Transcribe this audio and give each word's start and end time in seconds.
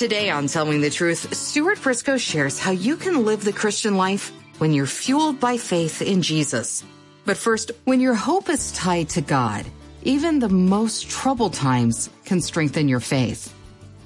Today 0.00 0.30
on 0.30 0.46
Telling 0.46 0.80
the 0.80 0.88
Truth, 0.88 1.34
Stuart 1.34 1.82
Briscoe 1.82 2.16
shares 2.16 2.58
how 2.58 2.70
you 2.70 2.96
can 2.96 3.26
live 3.26 3.44
the 3.44 3.52
Christian 3.52 3.98
life 3.98 4.32
when 4.56 4.72
you're 4.72 4.86
fueled 4.86 5.38
by 5.38 5.58
faith 5.58 6.00
in 6.00 6.22
Jesus. 6.22 6.82
But 7.26 7.36
first, 7.36 7.70
when 7.84 8.00
your 8.00 8.14
hope 8.14 8.48
is 8.48 8.72
tied 8.72 9.10
to 9.10 9.20
God, 9.20 9.66
even 10.02 10.38
the 10.38 10.48
most 10.48 11.10
troubled 11.10 11.52
times 11.52 12.08
can 12.24 12.40
strengthen 12.40 12.88
your 12.88 13.00
faith. 13.00 13.54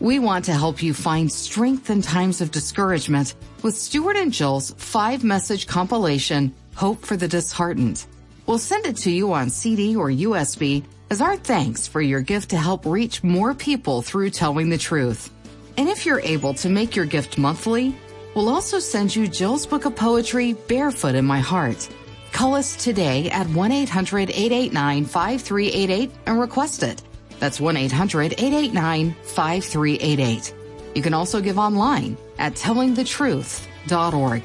We 0.00 0.18
want 0.18 0.46
to 0.46 0.52
help 0.52 0.82
you 0.82 0.94
find 0.94 1.30
strength 1.30 1.88
in 1.90 2.02
times 2.02 2.40
of 2.40 2.50
discouragement 2.50 3.36
with 3.62 3.76
Stuart 3.76 4.16
and 4.16 4.32
Jill's 4.32 4.74
five 4.76 5.22
message 5.22 5.68
compilation, 5.68 6.52
Hope 6.74 7.06
for 7.06 7.16
the 7.16 7.28
Disheartened. 7.28 8.04
We'll 8.46 8.58
send 8.58 8.86
it 8.86 8.96
to 8.96 9.12
you 9.12 9.32
on 9.32 9.48
CD 9.48 9.94
or 9.94 10.08
USB 10.10 10.84
as 11.08 11.20
our 11.20 11.36
thanks 11.36 11.86
for 11.86 12.00
your 12.00 12.20
gift 12.20 12.50
to 12.50 12.56
help 12.56 12.84
reach 12.84 13.22
more 13.22 13.54
people 13.54 14.02
through 14.02 14.30
telling 14.30 14.70
the 14.70 14.76
truth. 14.76 15.30
And 15.76 15.88
if 15.88 16.06
you're 16.06 16.20
able 16.20 16.54
to 16.54 16.68
make 16.68 16.94
your 16.94 17.06
gift 17.06 17.38
monthly, 17.38 17.96
we'll 18.34 18.48
also 18.48 18.78
send 18.78 19.14
you 19.14 19.26
Jill's 19.26 19.66
book 19.66 19.84
of 19.84 19.96
poetry, 19.96 20.52
Barefoot 20.52 21.14
in 21.14 21.24
My 21.24 21.40
Heart. 21.40 21.88
Call 22.32 22.54
us 22.54 22.76
today 22.76 23.30
at 23.30 23.46
1-800-889-5388 23.48 26.10
and 26.26 26.40
request 26.40 26.82
it. 26.82 27.02
That's 27.38 27.60
1-800-889-5388. 27.60 30.52
You 30.94 31.02
can 31.02 31.14
also 31.14 31.40
give 31.40 31.58
online 31.58 32.16
at 32.38 32.54
tellingthetruth.org. 32.54 34.42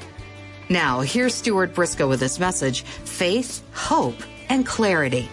Now, 0.68 1.00
here's 1.00 1.34
Stuart 1.34 1.74
Briscoe 1.74 2.08
with 2.08 2.20
this 2.20 2.38
message, 2.38 2.82
faith, 2.82 3.62
hope, 3.72 4.22
and 4.48 4.64
clarity. 4.64 5.28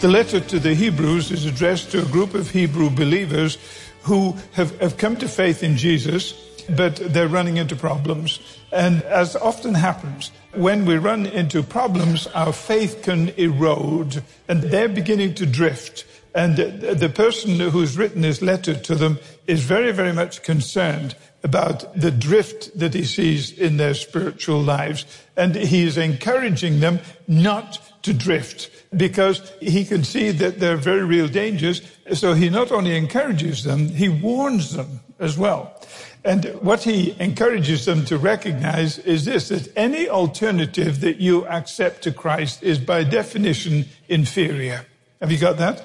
The 0.00 0.08
letter 0.08 0.40
to 0.40 0.58
the 0.58 0.72
Hebrews 0.74 1.30
is 1.30 1.44
addressed 1.44 1.90
to 1.90 2.00
a 2.00 2.06
group 2.06 2.32
of 2.32 2.50
Hebrew 2.50 2.88
believers 2.88 3.58
who 4.04 4.34
have, 4.52 4.80
have 4.80 4.96
come 4.96 5.16
to 5.16 5.28
faith 5.28 5.62
in 5.62 5.76
Jesus, 5.76 6.32
but 6.70 6.96
they're 6.96 7.28
running 7.28 7.58
into 7.58 7.76
problems. 7.76 8.40
And 8.72 9.02
as 9.02 9.36
often 9.36 9.74
happens, 9.74 10.30
when 10.54 10.86
we 10.86 10.96
run 10.96 11.26
into 11.26 11.62
problems, 11.62 12.26
our 12.28 12.54
faith 12.54 13.02
can 13.02 13.28
erode 13.36 14.22
and 14.48 14.62
they're 14.62 14.88
beginning 14.88 15.34
to 15.34 15.44
drift. 15.44 16.06
And 16.34 16.56
the 16.56 17.12
person 17.14 17.60
who's 17.60 17.98
written 17.98 18.22
this 18.22 18.40
letter 18.40 18.74
to 18.74 18.94
them 18.94 19.18
is 19.46 19.60
very, 19.64 19.92
very 19.92 20.14
much 20.14 20.42
concerned 20.42 21.14
about 21.42 21.94
the 21.94 22.10
drift 22.10 22.78
that 22.78 22.94
he 22.94 23.04
sees 23.04 23.52
in 23.52 23.76
their 23.76 23.92
spiritual 23.92 24.62
lives. 24.62 25.04
And 25.36 25.54
he 25.54 25.82
is 25.82 25.98
encouraging 25.98 26.80
them 26.80 27.00
not 27.28 27.78
to 28.04 28.14
drift 28.14 28.70
because 28.96 29.52
he 29.60 29.84
can 29.84 30.02
see 30.02 30.30
that 30.30 30.58
there 30.58 30.74
are 30.74 30.78
very 30.78 31.04
real 31.04 31.28
dangers. 31.28 31.82
So 32.12 32.34
he 32.34 32.50
not 32.50 32.72
only 32.72 32.96
encourages 32.96 33.62
them, 33.62 33.88
he 33.88 34.08
warns 34.08 34.74
them 34.74 35.00
as 35.18 35.38
well. 35.38 35.80
And 36.24 36.44
what 36.60 36.82
he 36.82 37.16
encourages 37.18 37.86
them 37.86 38.04
to 38.06 38.18
recognize 38.18 38.98
is 38.98 39.24
this, 39.24 39.48
that 39.48 39.72
any 39.76 40.08
alternative 40.08 41.00
that 41.00 41.16
you 41.18 41.46
accept 41.46 42.02
to 42.02 42.12
Christ 42.12 42.62
is 42.62 42.78
by 42.78 43.04
definition 43.04 43.86
inferior. 44.08 44.84
Have 45.20 45.32
you 45.32 45.38
got 45.38 45.56
that? 45.58 45.82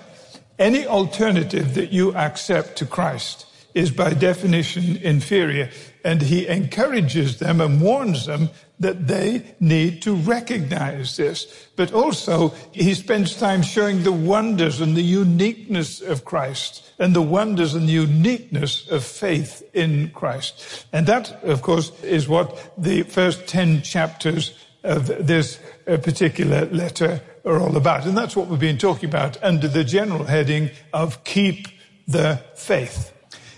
Any 0.59 0.85
alternative 0.85 1.75
that 1.75 1.91
you 1.91 2.15
accept 2.15 2.77
to 2.77 2.85
Christ 2.85 3.45
is 3.73 3.91
by 3.91 4.13
definition 4.13 4.97
inferior. 4.97 5.69
And 6.03 6.21
he 6.21 6.47
encourages 6.47 7.39
them 7.39 7.61
and 7.61 7.81
warns 7.81 8.25
them 8.25 8.49
that 8.79 9.07
they 9.07 9.55
need 9.59 10.01
to 10.01 10.15
recognize 10.15 11.17
this. 11.17 11.67
But 11.75 11.93
also, 11.93 12.49
he 12.71 12.93
spends 12.93 13.35
time 13.35 13.61
showing 13.61 14.03
the 14.03 14.11
wonders 14.11 14.81
and 14.81 14.95
the 14.95 15.01
uniqueness 15.01 16.01
of 16.01 16.25
Christ 16.25 16.83
and 16.99 17.15
the 17.15 17.21
wonders 17.21 17.73
and 17.73 17.87
the 17.87 17.93
uniqueness 17.93 18.89
of 18.89 19.03
faith 19.03 19.63
in 19.73 20.09
Christ. 20.11 20.85
And 20.91 21.07
that, 21.07 21.43
of 21.43 21.61
course, 21.61 21.91
is 22.03 22.27
what 22.27 22.73
the 22.77 23.03
first 23.03 23.47
10 23.47 23.81
chapters 23.81 24.53
of 24.83 25.07
this 25.07 25.59
uh, 25.87 25.97
particular 25.97 26.65
letter 26.67 27.21
are 27.43 27.59
all 27.59 27.75
about. 27.75 28.05
And 28.05 28.17
that's 28.17 28.35
what 28.35 28.47
we've 28.47 28.59
been 28.59 28.77
talking 28.77 29.09
about 29.09 29.41
under 29.43 29.67
the 29.67 29.83
general 29.83 30.25
heading 30.25 30.69
of 30.93 31.23
keep 31.23 31.67
the 32.07 32.41
faith. 32.55 33.14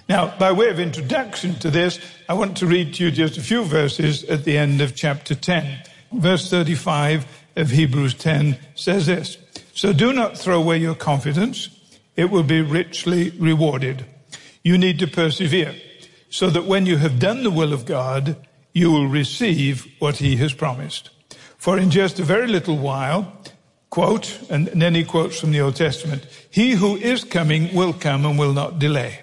Now, 0.09 0.33
by 0.37 0.53
way 0.53 0.69
of 0.69 0.79
introduction 0.79 1.55
to 1.55 1.69
this, 1.69 1.99
I 2.29 2.33
want 2.33 2.55
to 2.57 2.65
read 2.65 2.93
to 2.93 3.03
you 3.03 3.11
just 3.11 3.37
a 3.37 3.41
few 3.41 3.65
verses 3.65 4.23
at 4.23 4.45
the 4.45 4.57
end 4.57 4.79
of 4.79 4.95
chapter 4.95 5.35
10. 5.35 5.83
Verse 6.13 6.49
35 6.49 7.25
of 7.57 7.71
Hebrews 7.71 8.13
10 8.13 8.57
says 8.73 9.07
this, 9.07 9.37
So 9.73 9.91
do 9.91 10.13
not 10.13 10.37
throw 10.37 10.61
away 10.61 10.77
your 10.77 10.95
confidence. 10.95 11.69
It 12.15 12.31
will 12.31 12.43
be 12.43 12.61
richly 12.61 13.31
rewarded. 13.31 14.05
You 14.63 14.77
need 14.77 14.99
to 14.99 15.07
persevere 15.07 15.75
so 16.29 16.49
that 16.51 16.65
when 16.65 16.85
you 16.85 16.97
have 16.97 17.19
done 17.19 17.43
the 17.43 17.51
will 17.51 17.73
of 17.73 17.85
God, 17.85 18.37
you 18.71 18.91
will 18.91 19.07
receive 19.07 19.87
what 19.99 20.17
he 20.17 20.37
has 20.37 20.53
promised. 20.53 21.09
For 21.57 21.77
in 21.77 21.91
just 21.91 22.17
a 22.19 22.23
very 22.23 22.47
little 22.47 22.77
while, 22.77 23.33
quote, 23.89 24.39
and 24.49 24.67
then 24.67 24.95
he 24.95 25.03
quotes 25.03 25.37
from 25.37 25.51
the 25.51 25.59
Old 25.59 25.75
Testament, 25.75 26.25
he 26.49 26.71
who 26.71 26.95
is 26.95 27.25
coming 27.25 27.75
will 27.75 27.91
come 27.91 28.25
and 28.25 28.39
will 28.39 28.53
not 28.53 28.79
delay 28.79 29.19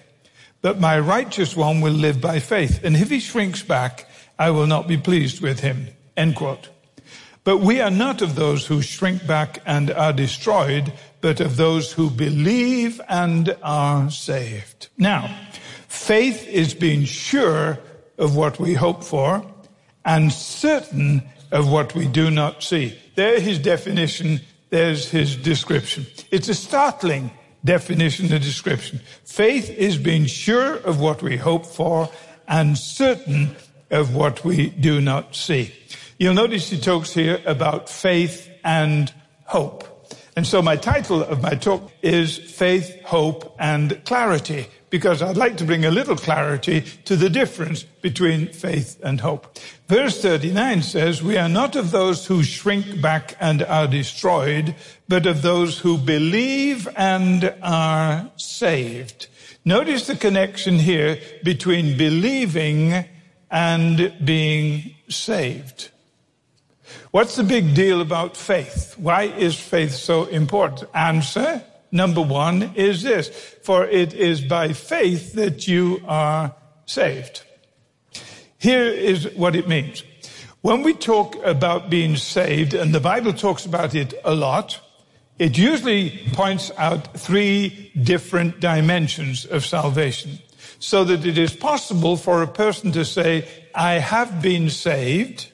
that 0.65 0.79
my 0.79 0.99
righteous 0.99 1.55
one 1.55 1.79
will 1.79 1.93
live 1.93 2.19
by 2.19 2.39
faith. 2.39 2.83
And 2.83 2.95
if 2.95 3.11
he 3.11 3.19
shrinks 3.19 3.61
back, 3.61 4.09
I 4.39 4.49
will 4.49 4.65
not 4.65 4.87
be 4.87 4.97
pleased 4.97 5.39
with 5.39 5.59
him. 5.59 5.89
End 6.17 6.35
quote. 6.35 6.69
But 7.43 7.59
we 7.59 7.81
are 7.81 7.91
not 7.91 8.23
of 8.23 8.33
those 8.33 8.65
who 8.65 8.81
shrink 8.81 9.27
back 9.27 9.61
and 9.67 9.91
are 9.91 10.11
destroyed, 10.11 10.91
but 11.21 11.39
of 11.39 11.57
those 11.57 11.91
who 11.91 12.09
believe 12.09 12.99
and 13.07 13.55
are 13.61 14.09
saved. 14.09 14.87
Now, 14.97 15.37
faith 15.87 16.47
is 16.47 16.73
being 16.73 17.03
sure 17.03 17.77
of 18.17 18.35
what 18.35 18.59
we 18.59 18.73
hope 18.73 19.03
for 19.03 19.45
and 20.03 20.33
certain 20.33 21.21
of 21.51 21.71
what 21.71 21.93
we 21.93 22.07
do 22.07 22.31
not 22.31 22.63
see. 22.63 22.97
There, 23.13 23.39
his 23.39 23.59
definition. 23.59 24.41
There's 24.71 25.11
his 25.11 25.35
description. 25.35 26.07
It's 26.31 26.49
a 26.49 26.55
startling 26.55 27.29
definition 27.65 28.31
and 28.31 28.41
description. 28.43 29.01
Faith 29.25 29.69
is 29.69 29.97
being 29.97 30.25
sure 30.25 30.75
of 30.75 31.01
what 31.01 31.21
we 31.21 31.35
hope 31.35 31.65
for 31.65 32.09
and 32.47 32.77
certain 32.77 33.55
of 33.91 34.15
what 34.15 34.45
we 34.45 34.69
do 34.69 35.01
not 35.01 35.35
see. 35.35 35.73
You'll 36.17 36.33
notice 36.33 36.69
he 36.69 36.79
talks 36.79 37.11
here 37.13 37.41
about 37.45 37.89
faith 37.89 38.49
and 38.63 39.11
hope. 39.45 39.83
And 40.37 40.45
so 40.45 40.61
my 40.61 40.75
title 40.75 41.23
of 41.23 41.41
my 41.41 41.55
talk 41.55 41.91
is 42.01 42.37
Faith, 42.37 43.01
Hope 43.03 43.55
and 43.59 44.03
Clarity 44.05 44.67
because 44.95 45.21
I'd 45.21 45.35
like 45.35 45.57
to 45.57 45.65
bring 45.65 45.83
a 45.83 45.91
little 45.91 46.15
clarity 46.15 46.79
to 47.03 47.17
the 47.17 47.29
difference 47.29 47.83
between 47.83 48.47
faith 48.47 48.97
and 49.03 49.19
hope. 49.19 49.59
Verse 49.89 50.21
39 50.21 50.83
says, 50.83 51.21
we 51.21 51.37
are 51.37 51.49
not 51.49 51.75
of 51.75 51.91
those 51.91 52.25
who 52.25 52.43
shrink 52.43 53.01
back 53.01 53.35
and 53.41 53.61
are 53.63 53.87
destroyed, 53.87 54.73
but 55.09 55.25
of 55.25 55.41
those 55.41 55.79
who 55.79 55.97
believe 55.97 56.87
and 56.95 57.53
are 57.61 58.31
saved. 58.37 59.27
Notice 59.65 60.07
the 60.07 60.15
connection 60.15 60.79
here 60.79 61.19
between 61.43 61.97
believing 61.97 63.03
and 63.51 64.13
being 64.23 64.95
saved. 65.09 65.89
What's 67.11 67.35
the 67.35 67.43
big 67.43 67.75
deal 67.75 67.99
about 67.99 68.37
faith? 68.37 68.97
Why 68.97 69.23
is 69.23 69.59
faith 69.59 69.91
so 69.91 70.23
important? 70.23 70.89
Answer, 70.93 71.61
Number 71.95 72.21
one 72.21 72.73
is 72.75 73.03
this, 73.03 73.29
for 73.63 73.85
it 73.85 74.13
is 74.13 74.41
by 74.41 74.73
faith 74.73 75.31
that 75.35 75.65
you 75.65 76.01
are 76.05 76.53
saved. 76.85 77.43
Here 78.57 78.83
is 78.83 79.33
what 79.35 79.55
it 79.55 79.69
means. 79.69 80.03
When 80.59 80.83
we 80.83 80.93
talk 80.93 81.37
about 81.45 81.89
being 81.89 82.17
saved, 82.17 82.73
and 82.73 82.93
the 82.93 82.99
Bible 82.99 83.31
talks 83.31 83.65
about 83.65 83.95
it 83.95 84.13
a 84.25 84.35
lot, 84.35 84.81
it 85.39 85.57
usually 85.57 86.27
points 86.33 86.69
out 86.75 87.15
three 87.17 87.91
different 88.03 88.59
dimensions 88.59 89.45
of 89.45 89.65
salvation. 89.65 90.39
So 90.79 91.05
that 91.05 91.25
it 91.25 91.37
is 91.37 91.55
possible 91.55 92.17
for 92.17 92.43
a 92.43 92.47
person 92.47 92.91
to 92.91 93.05
say, 93.05 93.47
I 93.73 93.99
have 93.99 94.41
been 94.41 94.69
saved, 94.69 95.49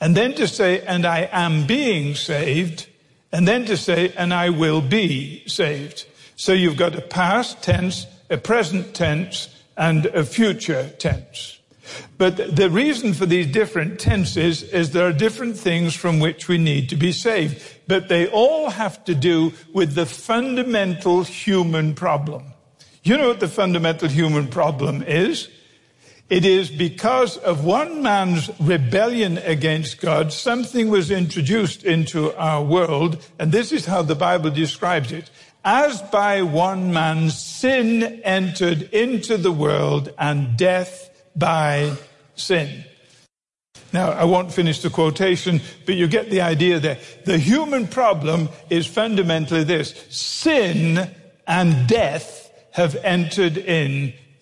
and 0.00 0.16
then 0.16 0.32
to 0.36 0.48
say, 0.48 0.80
and 0.80 1.04
I 1.04 1.28
am 1.30 1.66
being 1.66 2.14
saved, 2.14 2.86
and 3.34 3.48
then 3.48 3.64
to 3.64 3.76
say, 3.76 4.12
and 4.16 4.32
I 4.32 4.50
will 4.50 4.80
be 4.80 5.42
saved. 5.48 6.06
So 6.36 6.52
you've 6.52 6.76
got 6.76 6.94
a 6.94 7.00
past 7.00 7.64
tense, 7.64 8.06
a 8.30 8.38
present 8.38 8.94
tense, 8.94 9.48
and 9.76 10.06
a 10.06 10.24
future 10.24 10.88
tense. 11.00 11.58
But 12.16 12.54
the 12.54 12.70
reason 12.70 13.12
for 13.12 13.26
these 13.26 13.48
different 13.48 13.98
tenses 13.98 14.62
is 14.62 14.92
there 14.92 15.08
are 15.08 15.12
different 15.12 15.58
things 15.58 15.96
from 15.96 16.20
which 16.20 16.46
we 16.46 16.58
need 16.58 16.88
to 16.90 16.96
be 16.96 17.10
saved. 17.10 17.60
But 17.88 18.08
they 18.08 18.28
all 18.28 18.70
have 18.70 19.04
to 19.06 19.16
do 19.16 19.52
with 19.72 19.96
the 19.96 20.06
fundamental 20.06 21.24
human 21.24 21.96
problem. 21.96 22.44
You 23.02 23.16
know 23.16 23.26
what 23.26 23.40
the 23.40 23.48
fundamental 23.48 24.08
human 24.08 24.46
problem 24.46 25.02
is? 25.02 25.48
It 26.30 26.46
is 26.46 26.70
because 26.70 27.36
of 27.36 27.64
one 27.64 28.02
man's 28.02 28.50
rebellion 28.58 29.38
against 29.38 30.00
God, 30.00 30.32
something 30.32 30.88
was 30.88 31.10
introduced 31.10 31.84
into 31.84 32.34
our 32.36 32.62
world, 32.62 33.22
and 33.38 33.52
this 33.52 33.72
is 33.72 33.84
how 33.84 34.02
the 34.02 34.14
Bible 34.14 34.50
describes 34.50 35.12
it. 35.12 35.30
As 35.64 36.00
by 36.02 36.42
one 36.42 36.92
man 36.92 37.30
sin 37.30 38.02
entered 38.22 38.82
into 38.92 39.36
the 39.36 39.52
world 39.52 40.12
and 40.18 40.56
death 40.56 41.10
by 41.36 41.92
sin. 42.36 42.84
Now, 43.92 44.10
I 44.10 44.24
won't 44.24 44.52
finish 44.52 44.82
the 44.82 44.90
quotation, 44.90 45.60
but 45.86 45.94
you 45.94 46.08
get 46.08 46.30
the 46.30 46.40
idea 46.40 46.80
there. 46.80 46.98
The 47.26 47.38
human 47.38 47.86
problem 47.86 48.48
is 48.68 48.86
fundamentally 48.86 49.62
this. 49.62 49.94
Sin 50.10 51.10
and 51.46 51.88
death 51.88 52.50
have 52.72 52.96
entered 52.96 53.56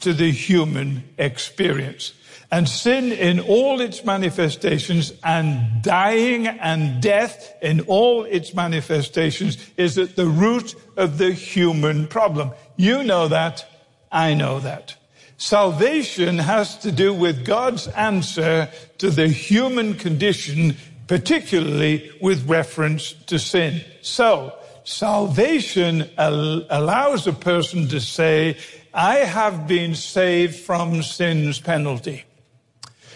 into 0.02 0.12
the 0.12 0.32
human 0.32 1.04
experience. 1.16 2.12
And 2.50 2.68
sin 2.68 3.12
in 3.12 3.38
all 3.38 3.80
its 3.80 4.04
manifestations 4.04 5.12
and 5.22 5.80
dying 5.80 6.48
and 6.48 7.00
death 7.00 7.54
in 7.62 7.82
all 7.82 8.24
its 8.24 8.52
manifestations 8.52 9.58
is 9.76 9.96
at 9.98 10.16
the 10.16 10.26
root 10.26 10.74
of 10.96 11.18
the 11.18 11.32
human 11.32 12.08
problem. 12.08 12.50
You 12.76 13.04
know 13.04 13.28
that. 13.28 13.64
I 14.10 14.34
know 14.34 14.58
that. 14.58 14.96
Salvation 15.36 16.38
has 16.38 16.76
to 16.78 16.90
do 16.90 17.14
with 17.14 17.46
God's 17.46 17.86
answer 17.88 18.68
to 18.98 19.08
the 19.08 19.28
human 19.28 19.94
condition, 19.94 20.76
particularly 21.06 22.10
with 22.20 22.48
reference 22.48 23.12
to 23.28 23.38
sin. 23.38 23.82
So, 24.02 24.52
salvation 24.84 26.10
al- 26.18 26.66
allows 26.70 27.26
a 27.26 27.32
person 27.32 27.88
to 27.88 28.00
say, 28.00 28.56
I 28.94 29.16
have 29.16 29.66
been 29.66 29.94
saved 29.94 30.56
from 30.56 31.02
sin's 31.02 31.58
penalty. 31.58 32.24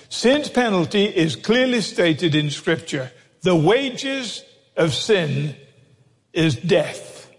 Sin's 0.09 0.49
penalty 0.49 1.05
is 1.05 1.37
clearly 1.37 1.83
stated 1.83 2.35
in 2.35 2.51
scripture. 2.51 3.13
The 3.43 3.57
wages 3.57 4.43
of 4.77 4.95
sin 4.95 5.55
is 6.33 6.57
death. 6.57 7.31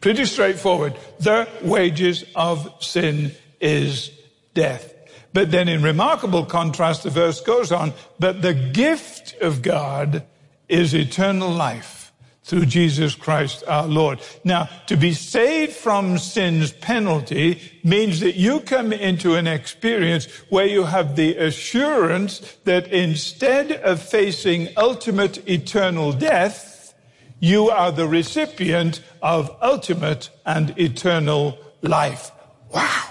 Pretty 0.00 0.24
straightforward. 0.24 0.96
The 1.20 1.48
wages 1.62 2.24
of 2.34 2.82
sin 2.82 3.32
is 3.60 4.10
death. 4.54 4.94
But 5.34 5.50
then 5.50 5.68
in 5.68 5.82
remarkable 5.82 6.44
contrast, 6.46 7.02
the 7.02 7.10
verse 7.10 7.40
goes 7.40 7.72
on, 7.72 7.92
but 8.18 8.42
the 8.42 8.54
gift 8.54 9.34
of 9.40 9.62
God 9.62 10.24
is 10.68 10.94
eternal 10.94 11.50
life 11.50 12.01
through 12.44 12.66
Jesus 12.66 13.14
Christ 13.14 13.62
our 13.68 13.86
Lord. 13.86 14.20
Now, 14.44 14.68
to 14.86 14.96
be 14.96 15.12
saved 15.12 15.72
from 15.72 16.18
sin's 16.18 16.72
penalty 16.72 17.60
means 17.84 18.20
that 18.20 18.34
you 18.34 18.60
come 18.60 18.92
into 18.92 19.36
an 19.36 19.46
experience 19.46 20.26
where 20.48 20.66
you 20.66 20.84
have 20.84 21.14
the 21.14 21.36
assurance 21.36 22.40
that 22.64 22.88
instead 22.88 23.72
of 23.72 24.02
facing 24.02 24.68
ultimate 24.76 25.48
eternal 25.48 26.12
death, 26.12 26.94
you 27.38 27.70
are 27.70 27.92
the 27.92 28.08
recipient 28.08 29.02
of 29.22 29.56
ultimate 29.62 30.30
and 30.44 30.78
eternal 30.78 31.58
life. 31.80 32.30
Wow. 32.72 33.08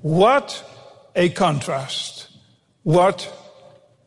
What 0.00 0.64
a 1.14 1.28
contrast. 1.28 2.28
What 2.82 3.32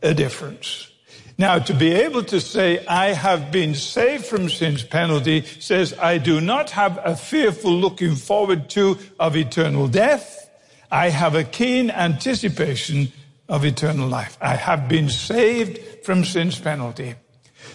a 0.01 0.13
difference. 0.13 0.91
Now, 1.37 1.59
to 1.59 1.73
be 1.73 1.91
able 1.91 2.23
to 2.25 2.39
say, 2.39 2.85
I 2.85 3.07
have 3.07 3.51
been 3.51 3.75
saved 3.75 4.25
from 4.25 4.47
sin's 4.49 4.83
penalty 4.83 5.43
says, 5.59 5.93
I 5.99 6.17
do 6.17 6.39
not 6.39 6.71
have 6.71 6.97
a 7.03 7.15
fearful 7.15 7.73
looking 7.73 8.15
forward 8.15 8.69
to 8.71 8.97
of 9.19 9.35
eternal 9.35 9.89
death. 9.89 10.49
I 10.89 11.09
have 11.09 11.35
a 11.35 11.43
keen 11.43 11.91
anticipation 11.91 13.11
of 13.49 13.65
eternal 13.65 14.07
life. 14.07 14.37
I 14.39 14.55
have 14.55 14.87
been 14.87 15.09
saved 15.09 16.05
from 16.05 16.23
sin's 16.23 16.57
penalty. 16.57 17.15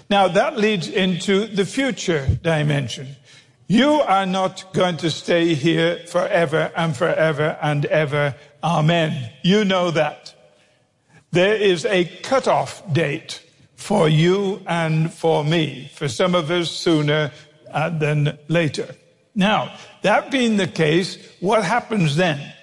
Now 0.09 0.29
that 0.29 0.57
leads 0.57 0.89
into 0.89 1.47
the 1.47 1.67
future 1.67 2.27
dimension. 2.43 3.09
You 3.67 4.01
are 4.01 4.27
not 4.27 4.73
going 4.73 4.97
to 4.99 5.11
stay 5.11 5.55
here 5.55 5.99
forever 6.07 6.73
and 6.75 6.97
forever 6.97 7.59
and 7.61 7.85
ever. 7.85 8.35
Amen. 8.65 9.31
You 9.43 9.65
know 9.65 9.91
that. 9.91 10.35
There 11.31 11.55
is 11.55 11.85
a 11.85 12.07
cutoff 12.07 12.83
date 12.93 13.43
for 13.81 14.09
you 14.09 14.61
and 14.67 15.13
for 15.13 15.43
me. 15.43 15.91
For 15.95 16.07
some 16.07 16.35
of 16.35 16.51
us 16.51 16.71
sooner 16.71 17.33
uh, 17.73 17.91
than 17.91 18.39
later. 18.49 18.95
Now, 19.35 19.75
that 20.03 20.31
being 20.31 20.57
the 20.57 20.69
case, 20.69 21.19
what 21.41 21.65
happens 21.65 22.17
then? 22.17 22.55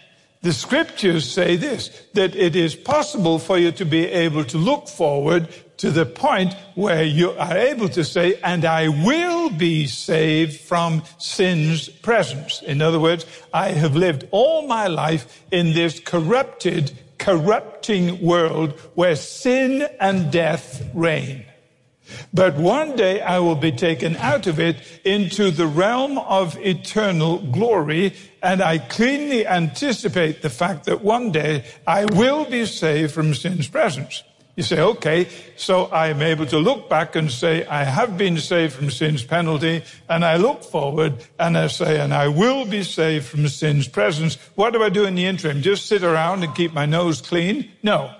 The 0.44 0.54
scriptures 0.54 1.30
say 1.30 1.56
this, 1.56 1.90
that 2.14 2.36
it 2.36 2.56
is 2.56 2.76
possible 2.76 3.40
for 3.40 3.58
you 3.58 3.72
to 3.74 3.86
be 3.86 4.06
able 4.06 4.44
to 4.46 4.58
look 4.58 4.88
forward 4.88 5.50
to 5.78 5.92
the 5.92 6.06
point 6.06 6.54
where 6.76 7.04
you 7.04 7.32
are 7.32 7.58
able 7.58 7.90
to 7.90 8.04
say, 8.04 8.40
and 8.44 8.64
I 8.64 8.88
will 8.88 9.50
be 9.50 9.88
saved 9.88 10.60
from 10.60 11.04
sin's 11.18 11.90
presence. 11.90 12.62
In 12.62 12.82
other 12.82 13.00
words, 13.00 13.26
I 13.54 13.70
have 13.70 13.96
lived 13.96 14.28
all 14.32 14.68
my 14.68 14.88
life 14.88 15.44
in 15.52 15.74
this 15.74 16.00
corrupted, 16.00 16.98
corrupting 17.18 18.22
world 18.22 18.80
where 18.96 19.16
sin 19.16 19.88
and 20.00 20.32
death 20.32 20.84
reign. 20.94 21.46
But 22.34 22.56
one 22.56 22.96
day 22.96 23.22
I 23.22 23.40
will 23.40 23.56
be 23.56 23.72
taken 23.72 24.16
out 24.18 24.48
of 24.48 24.60
it 24.60 24.78
into 25.04 25.52
the 25.52 25.68
realm 25.68 26.18
of 26.18 26.58
eternal 26.58 27.40
glory. 27.40 28.16
And 28.42 28.62
I 28.62 28.78
cleanly 28.78 29.46
anticipate 29.46 30.42
the 30.42 30.50
fact 30.50 30.86
that 30.86 31.04
one 31.04 31.32
day 31.32 31.66
I 31.86 32.06
will 32.06 32.46
be 32.46 32.66
saved 32.66 33.14
from 33.14 33.34
sin's 33.34 33.68
presence. 33.68 34.24
You 34.58 34.64
say, 34.64 34.82
okay, 34.82 35.28
so 35.56 35.88
I'm 35.92 36.20
able 36.24 36.48
to 36.48 36.58
look 36.58 36.90
back 36.90 37.16
and 37.16 37.32
say, 37.32 37.64
I 37.68 37.84
have 37.84 38.18
been 38.18 38.40
saved 38.40 38.74
from 38.74 38.90
sin's 38.90 39.24
penalty, 39.24 39.84
and 40.10 40.26
I 40.26 40.38
look 40.38 40.64
forward 40.64 41.24
and 41.38 41.56
I 41.56 41.68
say, 41.68 42.00
and 42.00 42.12
I 42.12 42.28
will 42.30 42.66
be 42.66 42.82
saved 42.82 43.28
from 43.28 43.48
sin's 43.50 43.88
presence. 43.88 44.36
What 44.56 44.74
do 44.74 44.82
I 44.82 44.90
do 44.90 45.06
in 45.06 45.14
the 45.14 45.28
interim? 45.28 45.62
Just 45.62 45.86
sit 45.86 46.04
around 46.04 46.44
and 46.44 46.56
keep 46.56 46.74
my 46.74 46.88
nose 46.88 47.22
clean? 47.22 47.72
No. 47.84 48.12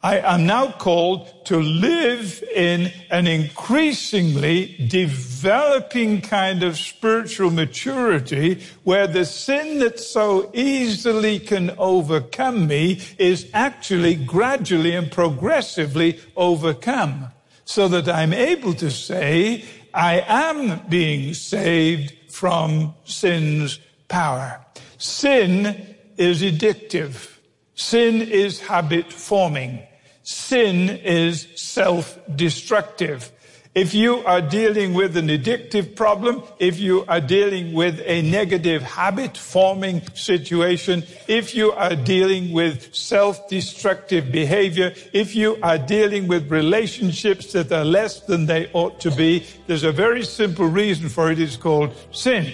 I 0.00 0.18
am 0.18 0.46
now 0.46 0.70
called 0.70 1.44
to 1.46 1.58
live 1.58 2.44
in 2.54 2.92
an 3.10 3.26
increasingly 3.26 4.86
developing 4.86 6.20
kind 6.20 6.62
of 6.62 6.78
spiritual 6.78 7.50
maturity 7.50 8.62
where 8.84 9.08
the 9.08 9.24
sin 9.24 9.80
that 9.80 9.98
so 9.98 10.52
easily 10.54 11.40
can 11.40 11.74
overcome 11.78 12.68
me 12.68 13.02
is 13.18 13.50
actually 13.52 14.14
gradually 14.14 14.94
and 14.94 15.10
progressively 15.10 16.20
overcome 16.36 17.32
so 17.64 17.88
that 17.88 18.08
I'm 18.08 18.32
able 18.32 18.74
to 18.74 18.92
say, 18.92 19.64
I 19.92 20.24
am 20.28 20.80
being 20.88 21.34
saved 21.34 22.14
from 22.30 22.94
sin's 23.04 23.80
power. 24.06 24.64
Sin 24.98 25.96
is 26.16 26.42
addictive. 26.42 27.34
Sin 27.74 28.22
is 28.22 28.60
habit 28.60 29.12
forming. 29.12 29.87
Sin 30.30 30.90
is 30.90 31.48
self-destructive. 31.54 33.32
If 33.74 33.94
you 33.94 34.18
are 34.26 34.42
dealing 34.42 34.92
with 34.92 35.16
an 35.16 35.28
addictive 35.28 35.96
problem, 35.96 36.42
if 36.58 36.78
you 36.78 37.06
are 37.08 37.22
dealing 37.22 37.72
with 37.72 38.02
a 38.04 38.20
negative 38.20 38.82
habit 38.82 39.38
forming 39.38 40.02
situation, 40.12 41.02
if 41.28 41.54
you 41.54 41.72
are 41.72 41.96
dealing 41.96 42.52
with 42.52 42.94
self-destructive 42.94 44.30
behavior, 44.30 44.92
if 45.14 45.34
you 45.34 45.56
are 45.62 45.78
dealing 45.78 46.28
with 46.28 46.50
relationships 46.50 47.54
that 47.54 47.72
are 47.72 47.86
less 47.86 48.20
than 48.20 48.44
they 48.44 48.70
ought 48.74 49.00
to 49.00 49.10
be, 49.10 49.46
there's 49.66 49.84
a 49.84 49.92
very 49.92 50.24
simple 50.24 50.66
reason 50.66 51.08
for 51.08 51.32
it. 51.32 51.40
It's 51.40 51.56
called 51.56 51.94
sin. 52.12 52.52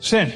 Sin. 0.00 0.32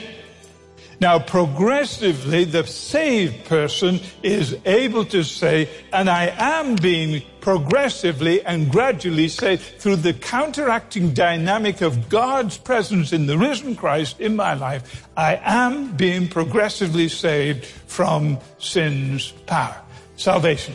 Now, 1.00 1.18
progressively, 1.18 2.44
the 2.44 2.66
saved 2.66 3.46
person 3.46 4.00
is 4.22 4.56
able 4.64 5.04
to 5.06 5.22
say, 5.22 5.68
and 5.92 6.08
I 6.08 6.34
am 6.36 6.76
being 6.76 7.22
progressively 7.40 8.42
and 8.42 8.70
gradually 8.70 9.28
saved 9.28 9.62
through 9.78 9.96
the 9.96 10.14
counteracting 10.14 11.12
dynamic 11.12 11.80
of 11.82 12.08
God's 12.08 12.56
presence 12.56 13.12
in 13.12 13.26
the 13.26 13.36
risen 13.36 13.76
Christ 13.76 14.20
in 14.20 14.34
my 14.36 14.54
life. 14.54 15.06
I 15.16 15.40
am 15.42 15.96
being 15.96 16.28
progressively 16.28 17.08
saved 17.08 17.66
from 17.66 18.38
sin's 18.58 19.32
power. 19.46 19.76
Salvation. 20.16 20.74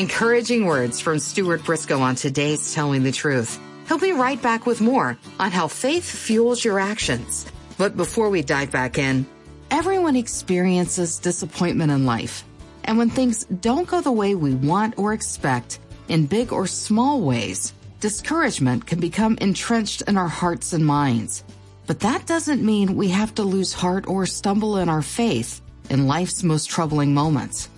Encouraging 0.00 0.64
words 0.64 0.98
from 0.98 1.18
Stuart 1.18 1.62
Briscoe 1.62 2.00
on 2.00 2.14
today's 2.14 2.72
Telling 2.72 3.02
the 3.02 3.12
Truth. 3.12 3.58
He'll 3.86 3.98
be 3.98 4.12
right 4.12 4.40
back 4.40 4.64
with 4.64 4.80
more 4.80 5.18
on 5.38 5.50
how 5.50 5.68
faith 5.68 6.10
fuels 6.10 6.64
your 6.64 6.80
actions. 6.80 7.44
But 7.76 7.98
before 7.98 8.30
we 8.30 8.40
dive 8.40 8.70
back 8.70 8.96
in, 8.96 9.26
everyone 9.70 10.16
experiences 10.16 11.18
disappointment 11.18 11.92
in 11.92 12.06
life. 12.06 12.44
And 12.84 12.96
when 12.96 13.10
things 13.10 13.44
don't 13.44 13.86
go 13.86 14.00
the 14.00 14.10
way 14.10 14.34
we 14.34 14.54
want 14.54 14.98
or 14.98 15.12
expect, 15.12 15.80
in 16.08 16.24
big 16.24 16.50
or 16.50 16.66
small 16.66 17.20
ways, 17.20 17.74
discouragement 18.00 18.86
can 18.86 19.00
become 19.00 19.36
entrenched 19.38 20.00
in 20.08 20.16
our 20.16 20.28
hearts 20.28 20.72
and 20.72 20.86
minds. 20.86 21.44
But 21.86 22.00
that 22.00 22.24
doesn't 22.24 22.64
mean 22.64 22.96
we 22.96 23.08
have 23.08 23.34
to 23.34 23.42
lose 23.42 23.74
heart 23.74 24.06
or 24.08 24.24
stumble 24.24 24.78
in 24.78 24.88
our 24.88 25.02
faith 25.02 25.60
in 25.90 26.06
life's 26.06 26.42
most 26.42 26.70
troubling 26.70 27.12
moments. 27.12 27.68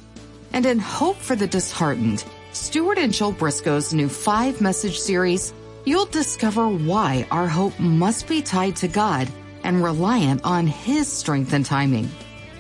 And 0.53 0.67
in 0.67 0.79
Hope 0.79 1.17
for 1.17 1.35
the 1.35 1.47
Disheartened, 1.47 2.25
Stuart 2.53 2.99
and 2.99 3.13
Jill 3.13 3.33
Briscoe's 3.33 3.95
new 3.95 4.09
five 4.09 4.61
message 4.61 4.99
series, 4.99 5.55
you'll 5.87 6.07
discover 6.07 6.69
why 6.69 7.27
our 7.31 7.49
hope 7.49 7.79
must 7.81 8.29
be 8.29 8.43
tied 8.43 8.77
to 8.77 8.89
God 8.89 9.29
and 9.65 9.83
reliant 9.83 10.45
on 10.45 10.67
His 10.67 11.11
strength 11.11 11.55
and 11.55 11.65
timing. 11.65 12.11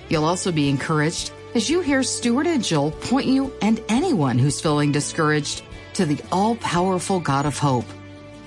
You'll 0.08 0.24
also 0.24 0.50
be 0.50 0.70
encouraged 0.70 1.32
as 1.54 1.68
you 1.68 1.82
hear 1.82 2.02
Stuart 2.02 2.46
and 2.46 2.64
Jill 2.64 2.92
point 2.92 3.26
you 3.26 3.52
and 3.60 3.82
anyone 3.90 4.38
who's 4.38 4.60
feeling 4.60 4.90
discouraged 4.90 5.62
to 5.94 6.06
the 6.06 6.18
all 6.32 6.56
powerful 6.56 7.20
God 7.20 7.44
of 7.44 7.58
hope. 7.58 7.84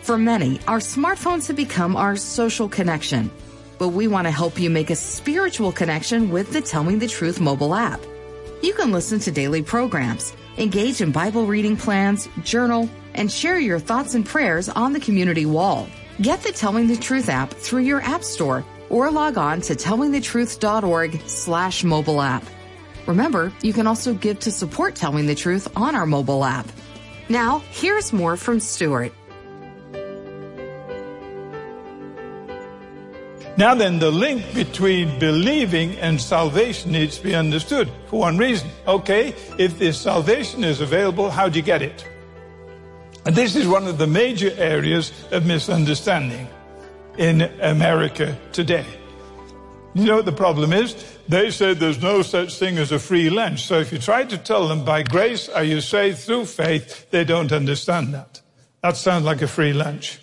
For 0.00 0.16
many, 0.16 0.58
our 0.68 0.78
smartphones 0.78 1.48
have 1.48 1.56
become 1.56 1.96
our 1.96 2.16
social 2.16 2.66
connection, 2.68 3.30
but 3.78 3.88
we 3.88 4.08
want 4.08 4.26
to 4.26 4.30
help 4.30 4.58
you 4.58 4.70
make 4.70 4.90
a 4.90 4.96
spiritual 4.96 5.72
connection 5.72 6.30
with 6.30 6.52
the 6.52 6.60
Telling 6.60 6.98
the 6.98 7.08
Truth 7.08 7.40
mobile 7.40 7.74
app. 7.74 8.00
You 8.62 8.72
can 8.74 8.92
listen 8.92 9.18
to 9.20 9.30
daily 9.30 9.62
programs, 9.62 10.34
engage 10.58 11.00
in 11.00 11.12
Bible 11.12 11.46
reading 11.46 11.76
plans, 11.76 12.28
journal, 12.42 12.88
and 13.14 13.30
share 13.30 13.58
your 13.58 13.78
thoughts 13.78 14.14
and 14.14 14.24
prayers 14.24 14.68
on 14.68 14.92
the 14.92 15.00
community 15.00 15.46
wall. 15.46 15.88
Get 16.20 16.42
the 16.42 16.52
Telling 16.52 16.86
the 16.86 16.96
Truth 16.96 17.28
app 17.28 17.50
through 17.50 17.82
your 17.82 18.00
app 18.00 18.24
store 18.24 18.64
or 18.88 19.10
log 19.10 19.36
on 19.36 19.60
to 19.62 19.74
tellingthetruth.org 19.74 21.20
slash 21.26 21.84
mobile 21.84 22.20
app. 22.20 22.44
Remember, 23.06 23.52
you 23.62 23.72
can 23.72 23.86
also 23.86 24.14
give 24.14 24.38
to 24.40 24.50
support 24.50 24.94
Telling 24.94 25.26
the 25.26 25.34
Truth 25.34 25.68
on 25.76 25.94
our 25.94 26.06
mobile 26.06 26.44
app. 26.44 26.66
Now, 27.28 27.62
here's 27.70 28.12
more 28.12 28.36
from 28.36 28.60
Stuart. 28.60 29.12
Now 33.56 33.74
then, 33.74 34.00
the 34.00 34.10
link 34.10 34.52
between 34.52 35.18
believing 35.20 35.96
and 35.98 36.20
salvation 36.20 36.90
needs 36.90 37.18
to 37.18 37.22
be 37.22 37.36
understood 37.36 37.88
for 38.06 38.18
one 38.18 38.36
reason. 38.36 38.68
Okay, 38.88 39.28
if 39.58 39.78
this 39.78 40.00
salvation 40.00 40.64
is 40.64 40.80
available, 40.80 41.30
how 41.30 41.48
do 41.48 41.58
you 41.58 41.64
get 41.64 41.80
it? 41.80 42.04
And 43.24 43.36
this 43.36 43.54
is 43.54 43.68
one 43.68 43.86
of 43.86 43.96
the 43.96 44.08
major 44.08 44.52
areas 44.56 45.12
of 45.30 45.46
misunderstanding 45.46 46.48
in 47.16 47.42
America 47.60 48.36
today. 48.52 48.86
You 49.94 50.04
know 50.04 50.16
what 50.16 50.24
the 50.24 50.32
problem 50.32 50.72
is? 50.72 50.96
They 51.28 51.50
say 51.50 51.74
there's 51.74 52.02
no 52.02 52.22
such 52.22 52.58
thing 52.58 52.78
as 52.78 52.90
a 52.90 52.98
free 52.98 53.30
lunch. 53.30 53.62
So 53.66 53.78
if 53.78 53.92
you 53.92 53.98
try 53.98 54.24
to 54.24 54.36
tell 54.36 54.66
them 54.66 54.84
by 54.84 55.04
grace 55.04 55.48
are 55.48 55.62
you 55.62 55.80
saved 55.80 56.18
through 56.18 56.46
faith, 56.46 57.08
they 57.10 57.22
don't 57.22 57.52
understand 57.52 58.12
that. 58.14 58.42
That 58.82 58.96
sounds 58.96 59.24
like 59.24 59.42
a 59.42 59.46
free 59.46 59.72
lunch. 59.72 60.18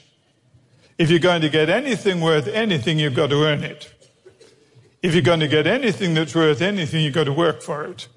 If 1.02 1.10
you're 1.10 1.18
going 1.18 1.42
to 1.42 1.50
get 1.50 1.68
anything 1.68 2.22
worth 2.22 2.48
anything, 2.48 3.00
you've 3.00 3.16
got 3.16 3.32
to 3.32 3.44
earn 3.44 3.64
it. 3.64 3.92
If 5.02 5.16
you're 5.16 5.24
going 5.24 5.40
to 5.40 5.48
get 5.48 5.66
anything 5.66 6.14
that's 6.14 6.36
worth 6.36 6.62
anything, 6.62 7.04
you've 7.04 7.16
got 7.16 7.24
to 7.24 7.34
work 7.34 7.64
for 7.64 7.86
it. 7.86 8.08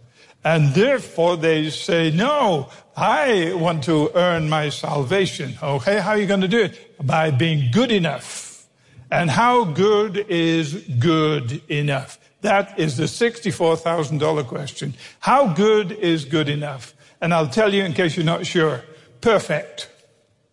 And 0.45 0.75
therefore 0.75 1.39
they 1.39 1.71
say, 1.71 2.11
no, 2.11 2.69
I 2.95 3.55
want 3.55 3.85
to 3.85 4.11
earn 4.15 4.51
my 4.51 4.69
salvation. 4.69 5.55
Okay, 5.63 5.99
how 5.99 6.11
are 6.11 6.19
you 6.19 6.27
going 6.27 6.43
to 6.43 6.49
do 6.49 6.61
it? 6.61 6.95
By 7.03 7.31
being 7.31 7.71
good 7.71 7.91
enough. 7.91 8.67
And 9.11 9.31
how 9.31 9.65
good 9.65 10.19
is 10.29 10.75
good 10.99 11.63
enough? 11.71 12.19
That 12.43 12.79
is 12.79 12.99
the 12.99 13.05
$64,000 13.05 14.47
question. 14.47 14.93
How 15.21 15.55
good 15.55 15.91
is 15.91 16.27
good 16.27 16.51
enough? 16.51 16.93
And 17.23 17.33
I'll 17.33 17.49
tell 17.49 17.73
you 17.73 17.83
in 17.83 17.95
case 17.95 18.15
you're 18.15 18.27
not 18.27 18.45
sure. 18.45 18.83
Perfect. 19.23 19.89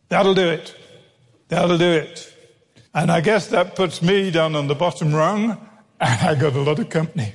That'll 0.08 0.34
do 0.34 0.48
it. 0.48 0.78
That'll 1.52 1.78
do 1.78 1.92
it. 1.92 2.34
And 2.94 3.12
I 3.12 3.20
guess 3.20 3.48
that 3.48 3.76
puts 3.76 4.02
me 4.02 4.32
down 4.32 4.56
on 4.56 4.68
the 4.68 4.74
bottom 4.74 5.14
rung, 5.14 5.52
and 6.00 6.30
I 6.30 6.34
got 6.34 6.54
a 6.54 6.62
lot 6.62 6.80
of 6.80 6.90
company. 6.90 7.34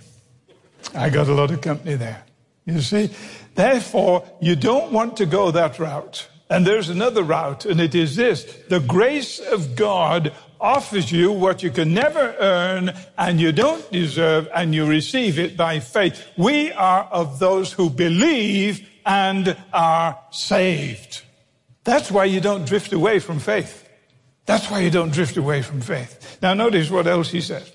I 0.95 1.11
got 1.11 1.29
a 1.29 1.35
lot 1.35 1.51
of 1.51 1.61
company 1.61 1.97
there. 1.97 2.25
You 2.65 2.81
see? 2.81 3.11
Therefore, 3.55 4.27
you 4.41 4.57
don't 4.57 4.91
want 4.91 5.19
to 5.19 5.27
go 5.27 5.51
that 5.51 5.79
route. 5.79 6.29
And 6.49 6.67
there's 6.67 6.89
another 6.89 7.23
route, 7.23 7.67
and 7.67 7.79
it 7.79 7.95
is 7.95 8.17
this. 8.17 8.45
The 8.71 8.81
grace 8.81 9.39
of 9.39 9.77
God 9.77 10.33
offers 10.59 11.13
you 11.13 11.31
what 11.31 11.63
you 11.63 11.71
can 11.71 11.93
never 11.93 12.35
earn 12.39 12.95
and 13.19 13.39
you 13.39 13.53
don't 13.53 13.93
deserve, 13.93 14.49
and 14.55 14.75
you 14.75 14.87
receive 14.87 15.39
it 15.39 15.59
by 15.59 15.79
faith. 15.81 16.27
We 16.39 16.73
are 16.73 17.05
of 17.13 17.39
those 17.39 17.71
who 17.71 17.91
believe 17.91 18.89
and 19.05 19.55
are 19.75 20.19
saved. 20.31 21.21
That's 21.85 22.11
why 22.11 22.25
you 22.25 22.41
don't 22.41 22.67
drift 22.67 22.95
away 22.95 23.19
from 23.19 23.41
faith. 23.41 23.86
That's 24.47 24.71
why 24.71 24.81
you 24.81 24.91
don't 24.91 25.13
drift 25.13 25.37
away 25.37 25.63
from 25.63 25.81
faith. 25.81 26.39
Now 26.41 26.55
notice 26.55 26.91
what 26.91 27.07
else 27.07 27.31
he 27.31 27.41
says. 27.41 27.73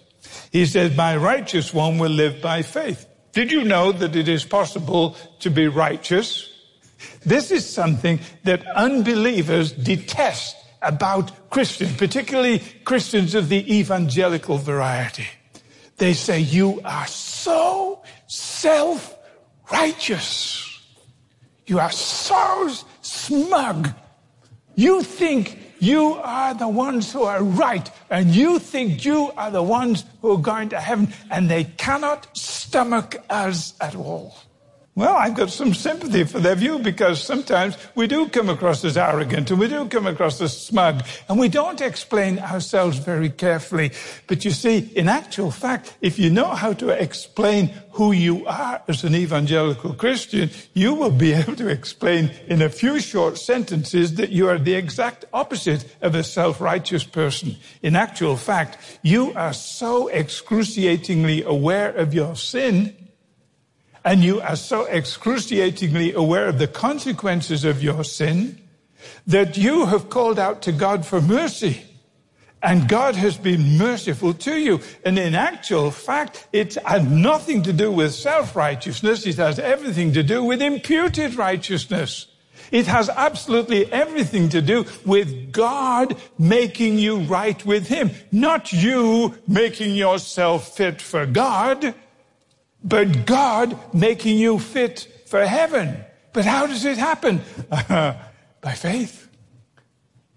He 0.52 0.66
says, 0.66 0.96
my 0.96 1.18
righteous 1.18 1.74
one 1.74 1.98
will 1.98 2.12
live 2.12 2.42
by 2.42 2.62
faith. 2.62 3.08
Did 3.34 3.52
you 3.52 3.64
know 3.64 3.92
that 3.92 4.16
it 4.16 4.28
is 4.28 4.44
possible 4.44 5.16
to 5.40 5.50
be 5.50 5.68
righteous? 5.68 6.48
This 7.26 7.52
is 7.52 7.70
something 7.70 8.20
that 8.44 8.66
unbelievers 8.68 9.72
detest 9.72 10.56
about 10.82 11.50
Christians, 11.50 11.96
particularly 11.96 12.60
Christians 12.84 13.36
of 13.36 13.50
the 13.50 13.80
evangelical 13.80 14.58
variety. 14.58 15.28
They 15.98 16.14
say, 16.14 16.40
you 16.40 16.82
are 16.84 17.08
so 17.08 18.02
self-righteous. 18.28 20.68
You 21.68 21.80
are 21.80 21.92
so 21.92 22.70
smug. 23.02 23.90
You 24.76 25.04
think 25.04 25.60
you 25.82 26.14
are 26.24 26.54
the 26.54 26.68
ones 26.68 27.12
who 27.12 27.24
are 27.24 27.44
right, 27.44 27.90
and 28.10 28.36
you 28.36 28.60
think 28.60 29.04
you 29.04 29.32
are 29.36 29.50
the 29.50 29.64
ones 29.64 30.06
who 30.22 30.34
are 30.34 30.38
going 30.38 30.70
to 30.70 30.80
heaven, 30.80 31.12
and 31.32 31.50
they 31.50 31.64
cannot 31.64 32.28
stomach 32.38 33.18
us 33.30 33.74
at 33.82 33.96
all. 33.96 34.36
Well, 34.94 35.16
I've 35.16 35.36
got 35.36 35.50
some 35.50 35.74
sympathy 35.74 36.26
for 36.26 36.40
their 36.40 36.56
view 36.56 36.78
because 36.78 37.24
sometimes 37.24 37.78
we 37.96 38.08
do 38.08 38.28
come 38.28 38.50
across 38.50 38.84
as 38.84 38.98
arrogant 38.98 39.50
and 39.50 39.58
we 39.58 39.70
do 39.70 39.88
come 39.88 40.06
across 40.06 40.42
as 40.42 40.66
smug 40.66 41.06
and 41.30 41.40
we 41.40 41.48
don't 41.48 41.80
explain 41.80 42.40
ourselves 42.40 42.98
very 42.98 43.30
carefully. 43.30 43.92
But 44.28 44.44
you 44.44 44.52
see, 44.52 44.80
in 44.94 45.08
actual 45.08 45.50
fact, 45.50 45.96
if 46.02 46.20
you 46.20 46.30
know 46.30 46.50
how 46.50 46.74
to 46.74 46.90
explain 46.90 47.70
who 47.92 48.12
you 48.12 48.46
are 48.46 48.82
as 48.90 49.06
an 49.06 49.16
evangelical 49.16 49.94
Christian, 49.94 50.50
you 50.74 50.94
will 50.94 51.12
be 51.12 51.32
able 51.42 51.56
to 51.56 51.70
explain 51.70 52.30
in 52.48 52.62
a 52.62 52.68
few 52.68 53.00
short 53.00 53.38
sentences 53.38 54.16
that 54.16 54.32
you 54.32 54.50
are 54.50 54.60
the 54.60 54.74
exact 54.74 55.24
opposite 55.32 55.86
of 56.02 56.16
a 56.16 56.24
self-righteous 56.24 57.06
person. 57.06 57.56
In 57.82 57.96
actual 57.96 58.36
fact, 58.36 58.78
you 59.04 59.32
are 59.36 59.54
so 59.54 60.10
excruciatingly 60.10 61.44
aware 61.44 61.92
of 61.92 62.14
your 62.14 62.36
sin 62.36 62.98
and 64.04 64.24
you 64.24 64.42
are 64.42 64.56
so 64.56 64.86
excruciatingly 64.86 66.14
aware 66.14 66.48
of 66.48 66.58
the 66.58 66.68
consequences 66.68 67.64
of 67.64 67.84
your 67.84 68.04
sin 68.04 68.60
that 69.28 69.58
you 69.58 69.86
have 69.86 70.10
called 70.10 70.40
out 70.40 70.62
to 70.64 70.72
God 70.72 71.06
for 71.06 71.22
mercy. 71.22 71.84
And 72.64 72.88
God 72.88 73.16
has 73.16 73.38
been 73.38 73.78
merciful 73.78 74.36
to 74.36 74.56
you. 74.56 74.82
And 75.04 75.18
in 75.18 75.34
actual 75.34 75.90
fact, 75.90 76.48
it 76.54 76.76
has 76.86 77.04
nothing 77.04 77.64
to 77.64 77.74
do 77.74 77.92
with 77.92 78.14
self-righteousness. 78.14 79.26
It 79.26 79.38
has 79.38 79.58
everything 79.58 80.14
to 80.14 80.22
do 80.22 80.44
with 80.44 80.62
imputed 80.62 81.36
righteousness. 81.36 82.28
It 82.72 82.86
has 82.86 83.10
absolutely 83.10 83.92
everything 83.92 84.50
to 84.50 84.62
do 84.62 84.86
with 85.06 85.52
God 85.52 86.16
making 86.38 87.00
you 87.00 87.22
right 87.22 87.64
with 87.66 87.88
Him, 87.88 88.12
not 88.32 88.72
you 88.72 89.36
making 89.48 89.96
yourself 89.96 90.78
fit 90.78 91.02
for 91.02 91.26
God 91.26 91.96
but 92.84 93.26
God 93.26 93.78
making 93.94 94.38
you 94.38 94.60
fit 94.60 95.08
for 95.28 95.46
heaven. 95.46 96.04
But 96.34 96.46
how 96.46 96.68
does 96.68 96.86
it 96.86 96.98
happen? 96.98 97.42
by 97.70 98.74
faith. 98.76 99.28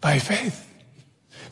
By 0.00 0.18
faith. 0.18 0.60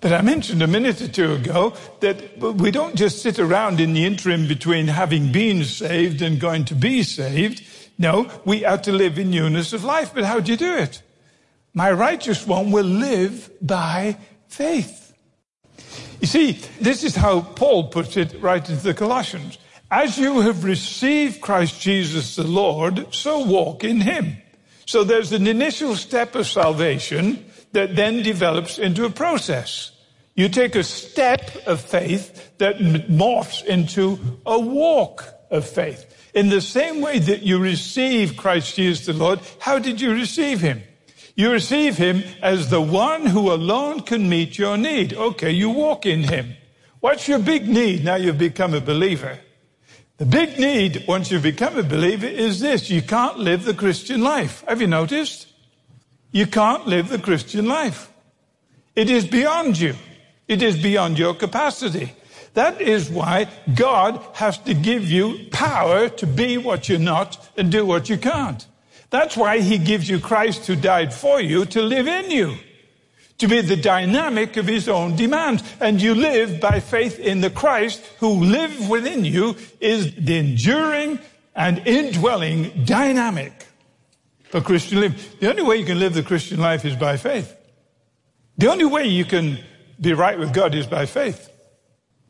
But 0.00 0.12
I 0.12 0.20
mentioned 0.20 0.62
a 0.62 0.66
minute 0.66 1.00
or 1.00 1.08
two 1.08 1.34
ago 1.34 1.74
that 2.00 2.38
we 2.38 2.72
don't 2.72 2.96
just 2.96 3.22
sit 3.22 3.38
around 3.38 3.78
in 3.78 3.92
the 3.92 4.04
interim 4.04 4.48
between 4.48 4.88
having 4.88 5.30
been 5.30 5.62
saved 5.64 6.22
and 6.22 6.40
going 6.40 6.64
to 6.66 6.74
be 6.74 7.04
saved. 7.04 7.62
No, 7.98 8.28
we 8.44 8.64
are 8.64 8.78
to 8.78 8.90
live 8.90 9.16
in 9.18 9.30
newness 9.30 9.72
of 9.72 9.84
life. 9.84 10.12
But 10.12 10.24
how 10.24 10.40
do 10.40 10.50
you 10.50 10.58
do 10.58 10.74
it? 10.74 11.02
My 11.72 11.92
righteous 11.92 12.46
one 12.46 12.72
will 12.72 12.84
live 12.84 13.50
by 13.62 14.16
faith. 14.48 15.14
You 16.20 16.26
see, 16.26 16.52
this 16.80 17.04
is 17.04 17.14
how 17.14 17.40
Paul 17.40 17.88
puts 17.88 18.16
it 18.16 18.34
right 18.40 18.68
into 18.68 18.82
the 18.82 18.94
Colossians. 18.94 19.58
As 19.92 20.16
you 20.16 20.40
have 20.40 20.64
received 20.64 21.42
Christ 21.42 21.78
Jesus 21.78 22.34
the 22.34 22.44
Lord, 22.44 23.14
so 23.14 23.44
walk 23.44 23.84
in 23.84 24.00
him. 24.00 24.38
So 24.86 25.04
there's 25.04 25.32
an 25.32 25.46
initial 25.46 25.96
step 25.96 26.34
of 26.34 26.46
salvation 26.46 27.44
that 27.72 27.94
then 27.94 28.22
develops 28.22 28.78
into 28.78 29.04
a 29.04 29.10
process. 29.10 29.92
You 30.34 30.48
take 30.48 30.76
a 30.76 30.82
step 30.82 31.54
of 31.66 31.82
faith 31.82 32.56
that 32.56 32.78
morphs 32.78 33.62
into 33.66 34.18
a 34.46 34.58
walk 34.58 35.26
of 35.50 35.68
faith. 35.68 36.06
In 36.32 36.48
the 36.48 36.62
same 36.62 37.02
way 37.02 37.18
that 37.18 37.42
you 37.42 37.58
receive 37.58 38.38
Christ 38.38 38.74
Jesus 38.76 39.04
the 39.04 39.12
Lord, 39.12 39.40
how 39.58 39.78
did 39.78 40.00
you 40.00 40.14
receive 40.14 40.62
him? 40.62 40.82
You 41.34 41.52
receive 41.52 41.98
him 41.98 42.22
as 42.40 42.70
the 42.70 42.80
one 42.80 43.26
who 43.26 43.52
alone 43.52 44.00
can 44.00 44.26
meet 44.26 44.56
your 44.56 44.78
need. 44.78 45.12
Okay, 45.12 45.50
you 45.50 45.68
walk 45.68 46.06
in 46.06 46.22
him. 46.22 46.56
What's 47.00 47.28
your 47.28 47.40
big 47.40 47.68
need 47.68 48.06
now 48.06 48.14
you've 48.14 48.38
become 48.38 48.72
a 48.72 48.80
believer? 48.80 49.38
The 50.18 50.26
big 50.26 50.58
need 50.58 51.04
once 51.08 51.30
you 51.30 51.40
become 51.40 51.78
a 51.78 51.82
believer 51.82 52.26
is 52.26 52.60
this. 52.60 52.90
You 52.90 53.02
can't 53.02 53.38
live 53.38 53.64
the 53.64 53.74
Christian 53.74 54.22
life. 54.22 54.64
Have 54.68 54.80
you 54.80 54.86
noticed? 54.86 55.48
You 56.30 56.46
can't 56.46 56.86
live 56.86 57.08
the 57.08 57.18
Christian 57.18 57.66
life. 57.66 58.10
It 58.94 59.10
is 59.10 59.26
beyond 59.26 59.78
you. 59.78 59.94
It 60.48 60.62
is 60.62 60.80
beyond 60.82 61.18
your 61.18 61.34
capacity. 61.34 62.12
That 62.54 62.80
is 62.80 63.08
why 63.08 63.48
God 63.74 64.22
has 64.34 64.58
to 64.58 64.74
give 64.74 65.04
you 65.10 65.46
power 65.50 66.08
to 66.08 66.26
be 66.26 66.58
what 66.58 66.88
you're 66.88 66.98
not 66.98 67.48
and 67.56 67.72
do 67.72 67.86
what 67.86 68.10
you 68.10 68.18
can't. 68.18 68.66
That's 69.10 69.36
why 69.36 69.60
he 69.60 69.78
gives 69.78 70.08
you 70.08 70.20
Christ 70.20 70.66
who 70.66 70.76
died 70.76 71.12
for 71.12 71.40
you 71.40 71.64
to 71.66 71.82
live 71.82 72.06
in 72.06 72.30
you, 72.30 72.56
to 73.42 73.48
be 73.48 73.60
the 73.60 73.76
dynamic 73.76 74.56
of 74.56 74.68
his 74.68 74.88
own 74.88 75.16
demands. 75.16 75.64
And 75.80 76.00
you 76.00 76.14
live 76.14 76.60
by 76.60 76.78
faith 76.78 77.18
in 77.18 77.40
the 77.40 77.50
Christ 77.50 78.00
who 78.20 78.44
lives 78.44 78.88
within 78.88 79.24
you 79.24 79.56
is 79.80 80.14
the 80.14 80.38
enduring 80.38 81.18
and 81.56 81.84
indwelling 81.84 82.84
dynamic 82.84 83.52
for 84.44 84.60
Christian 84.60 85.00
life. 85.00 85.40
The 85.40 85.50
only 85.50 85.62
way 85.64 85.76
you 85.78 85.84
can 85.84 85.98
live 85.98 86.14
the 86.14 86.22
Christian 86.22 86.60
life 86.60 86.84
is 86.84 86.94
by 86.94 87.16
faith. 87.16 87.52
The 88.58 88.70
only 88.70 88.84
way 88.84 89.06
you 89.08 89.24
can 89.24 89.58
be 90.00 90.12
right 90.12 90.38
with 90.38 90.54
God 90.54 90.76
is 90.76 90.86
by 90.86 91.06
faith. 91.06 91.50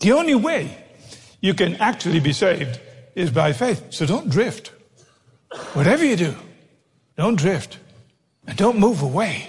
The 0.00 0.12
only 0.12 0.34
way 0.34 0.74
you 1.42 1.52
can 1.52 1.76
actually 1.76 2.20
be 2.20 2.32
saved 2.32 2.80
is 3.14 3.30
by 3.30 3.52
faith. 3.52 3.92
So 3.92 4.06
don't 4.06 4.30
drift. 4.30 4.72
Whatever 5.74 6.06
you 6.06 6.16
do, 6.16 6.34
don't 7.18 7.36
drift 7.36 7.78
and 8.46 8.56
don't 8.56 8.78
move 8.78 9.02
away. 9.02 9.48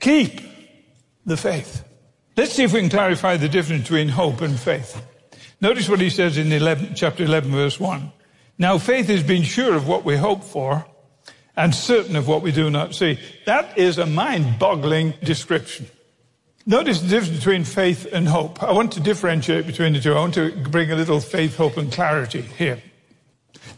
Keep 0.00 0.48
the 1.28 1.36
faith. 1.36 1.84
Let's 2.36 2.52
see 2.52 2.64
if 2.64 2.72
we 2.72 2.80
can 2.80 2.90
clarify 2.90 3.36
the 3.36 3.48
difference 3.48 3.82
between 3.82 4.08
hope 4.08 4.40
and 4.40 4.58
faith. 4.58 5.00
Notice 5.60 5.88
what 5.88 6.00
he 6.00 6.10
says 6.10 6.38
in 6.38 6.52
11, 6.52 6.94
chapter 6.94 7.24
11, 7.24 7.50
verse 7.50 7.80
1. 7.80 8.12
Now 8.58 8.78
faith 8.78 9.10
is 9.10 9.22
being 9.22 9.42
sure 9.42 9.74
of 9.74 9.88
what 9.88 10.04
we 10.04 10.16
hope 10.16 10.44
for 10.44 10.86
and 11.56 11.74
certain 11.74 12.14
of 12.14 12.28
what 12.28 12.42
we 12.42 12.52
do 12.52 12.70
not 12.70 12.94
see. 12.94 13.18
That 13.44 13.76
is 13.76 13.98
a 13.98 14.06
mind 14.06 14.58
boggling 14.58 15.14
description. 15.22 15.86
Notice 16.64 17.00
the 17.00 17.08
difference 17.08 17.38
between 17.38 17.64
faith 17.64 18.06
and 18.12 18.28
hope. 18.28 18.62
I 18.62 18.72
want 18.72 18.92
to 18.92 19.00
differentiate 19.00 19.66
between 19.66 19.94
the 19.94 20.00
two. 20.00 20.12
I 20.12 20.20
want 20.20 20.34
to 20.34 20.52
bring 20.70 20.92
a 20.92 20.96
little 20.96 21.18
faith, 21.18 21.56
hope, 21.56 21.76
and 21.76 21.90
clarity 21.90 22.42
here. 22.42 22.80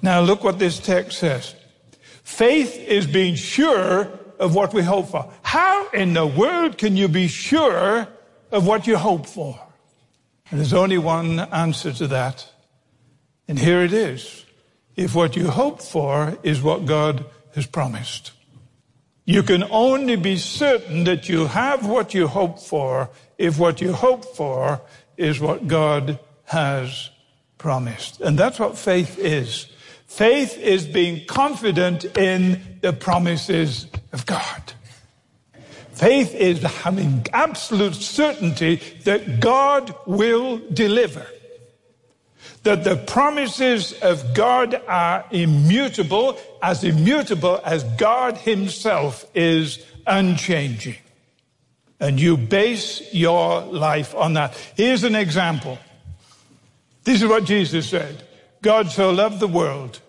Now 0.03 0.21
look 0.21 0.45
what 0.45 0.59
this 0.59 0.79
text 0.79 1.19
says. 1.19 1.55
Faith 2.25 2.77
is 2.77 3.07
being 3.07 3.37
sure 3.37 4.20
of 4.41 4.55
what 4.55 4.73
we 4.75 4.83
hope 4.83 5.11
for. 5.11 5.31
How 5.43 5.89
in 5.91 6.15
the 6.15 6.27
world 6.27 6.79
can 6.79 6.97
you 6.97 7.07
be 7.07 7.29
sure 7.29 8.09
of 8.51 8.67
what 8.67 8.87
you 8.87 8.97
hope 8.97 9.27
for? 9.27 9.61
And 10.51 10.59
there's 10.59 10.73
only 10.73 10.99
one 10.99 11.39
answer 11.39 11.93
to 11.93 12.09
that. 12.09 12.51
And 13.47 13.59
here 13.59 13.83
it 13.83 13.93
is. 13.93 14.45
If 14.97 15.15
what 15.15 15.37
you 15.37 15.49
hope 15.51 15.81
for 15.83 16.39
is 16.43 16.63
what 16.63 16.87
God 16.87 17.25
has 17.55 17.67
promised. 17.67 18.33
You 19.25 19.43
can 19.43 19.63
only 19.71 20.17
be 20.17 20.37
certain 20.39 21.05
that 21.05 21.29
you 21.29 21.47
have 21.47 21.87
what 21.87 22.15
you 22.15 22.27
hope 22.27 22.59
for 22.59 23.11
if 23.39 23.59
what 23.59 23.81
you 23.81 23.93
hope 23.93 24.25
for 24.37 24.81
is 25.17 25.39
what 25.39 25.69
God 25.69 26.19
has 26.45 27.11
promised. 27.59 28.21
And 28.21 28.39
that's 28.39 28.59
what 28.59 28.77
faith 28.77 29.19
is. 29.19 29.67
Faith 30.11 30.59
is 30.59 30.87
being 30.87 31.25
confident 31.25 32.05
in 32.19 32.61
the 32.81 32.93
promises 32.93 33.87
of 34.13 34.27
God. 34.27 34.75
Faith 35.93 36.35
is 36.35 36.61
having 36.63 37.25
absolute 37.33 37.95
certainty 37.95 38.83
that 39.05 39.39
God 39.39 39.95
will 40.07 40.61
deliver 40.73 41.25
that 42.65 42.83
the 42.83 42.97
promises 42.97 43.93
of 44.03 44.35
God 44.35 44.75
are 44.89 45.25
immutable, 45.31 46.37
as 46.61 46.83
immutable 46.83 47.61
as 47.65 47.85
God 47.97 48.37
himself 48.37 49.25
is 49.33 49.79
unchanging. 50.09 50.97
And 52.01 52.21
you 52.21 52.37
base 52.37 53.15
your 53.15 53.61
life 53.63 54.13
on 54.17 54.33
that. 54.35 54.55
Here's 54.75 55.05
an 55.05 55.15
example. 55.15 55.79
This 57.05 57.23
is 57.23 57.29
what 57.29 57.45
Jesus 57.45 57.89
said. 57.89 58.25
God 58.63 58.91
so 58.91 59.11
loved 59.11 59.41
the 59.41 59.49
world 59.49 60.01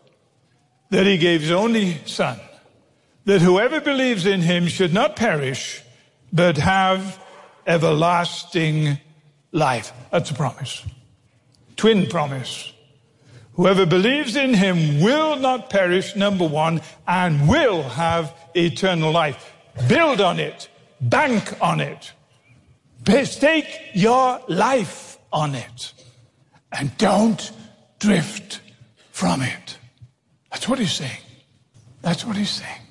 that 0.90 1.06
he 1.06 1.18
gave 1.18 1.42
his 1.42 1.52
only 1.52 1.98
son, 2.06 2.40
that 3.26 3.42
whoever 3.42 3.80
believes 3.80 4.26
in 4.26 4.42
him 4.42 4.68
should 4.68 4.94
not 4.94 5.16
perish, 5.16 5.82
but 6.34 6.58
have 6.58 7.22
everlasting 7.66 8.98
life. 9.52 9.94
That's 10.12 10.32
a 10.32 10.34
promise 10.34 10.86
twin 11.82 12.06
promise. 12.06 12.74
Whoever 13.54 13.88
believes 13.88 14.36
in 14.36 14.54
him 14.54 15.02
will 15.02 15.36
not 15.36 15.72
perish, 15.72 16.16
number 16.16 16.48
one, 16.48 16.80
and 17.08 17.50
will 17.50 17.82
have 17.82 18.36
eternal 18.54 19.12
life. 19.12 19.52
Build 19.88 20.22
on 20.22 20.40
it. 20.40 20.70
Bank 21.02 21.60
on 21.60 21.80
it. 21.80 22.12
Stake 23.24 23.66
your 23.96 24.40
life 24.48 25.18
on 25.34 25.56
it. 25.56 25.94
And 26.72 26.96
don't 27.00 27.52
drift 28.02 28.60
from 29.12 29.42
it. 29.44 29.78
That's 30.52 30.68
what 30.68 30.80
he's 30.80 30.92
saying. 30.92 31.22
That's 32.02 32.26
what 32.26 32.36
he's 32.36 32.50
saying. 32.50 32.82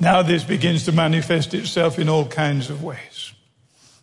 Now 0.00 0.22
this 0.22 0.42
begins 0.42 0.84
to 0.86 0.92
manifest 0.92 1.54
itself 1.54 1.98
in 1.98 2.08
all 2.08 2.26
kinds 2.26 2.68
of 2.68 2.82
ways. 2.82 3.32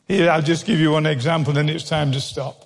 Here, 0.08 0.32
I'll 0.32 0.41
just 0.41 0.65
give 0.65 0.80
you 0.80 0.91
one 0.91 1.06
example, 1.06 1.54
then 1.54 1.69
it's 1.69 1.88
time 1.88 2.13
to 2.13 2.21
stop. 2.21 2.65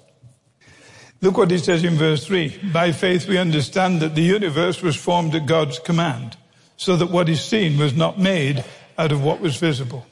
Look 1.19 1.37
what 1.37 1.51
he 1.51 1.57
says 1.57 1.83
in 1.83 1.95
verse 1.95 2.25
3. 2.27 2.69
By 2.71 2.91
faith 2.91 3.27
we 3.27 3.37
understand 3.37 4.01
that 4.01 4.13
the 4.13 4.21
universe 4.21 4.81
was 4.83 4.95
formed 4.95 5.33
at 5.33 5.47
God's 5.47 5.79
command, 5.79 6.37
so 6.77 6.95
that 6.95 7.09
what 7.09 7.27
is 7.27 7.43
seen 7.43 7.79
was 7.79 7.95
not 7.95 8.19
made 8.19 8.63
out 8.97 9.11
of 9.11 9.23
what 9.23 9.39
was 9.41 9.57
visible. 9.57 10.05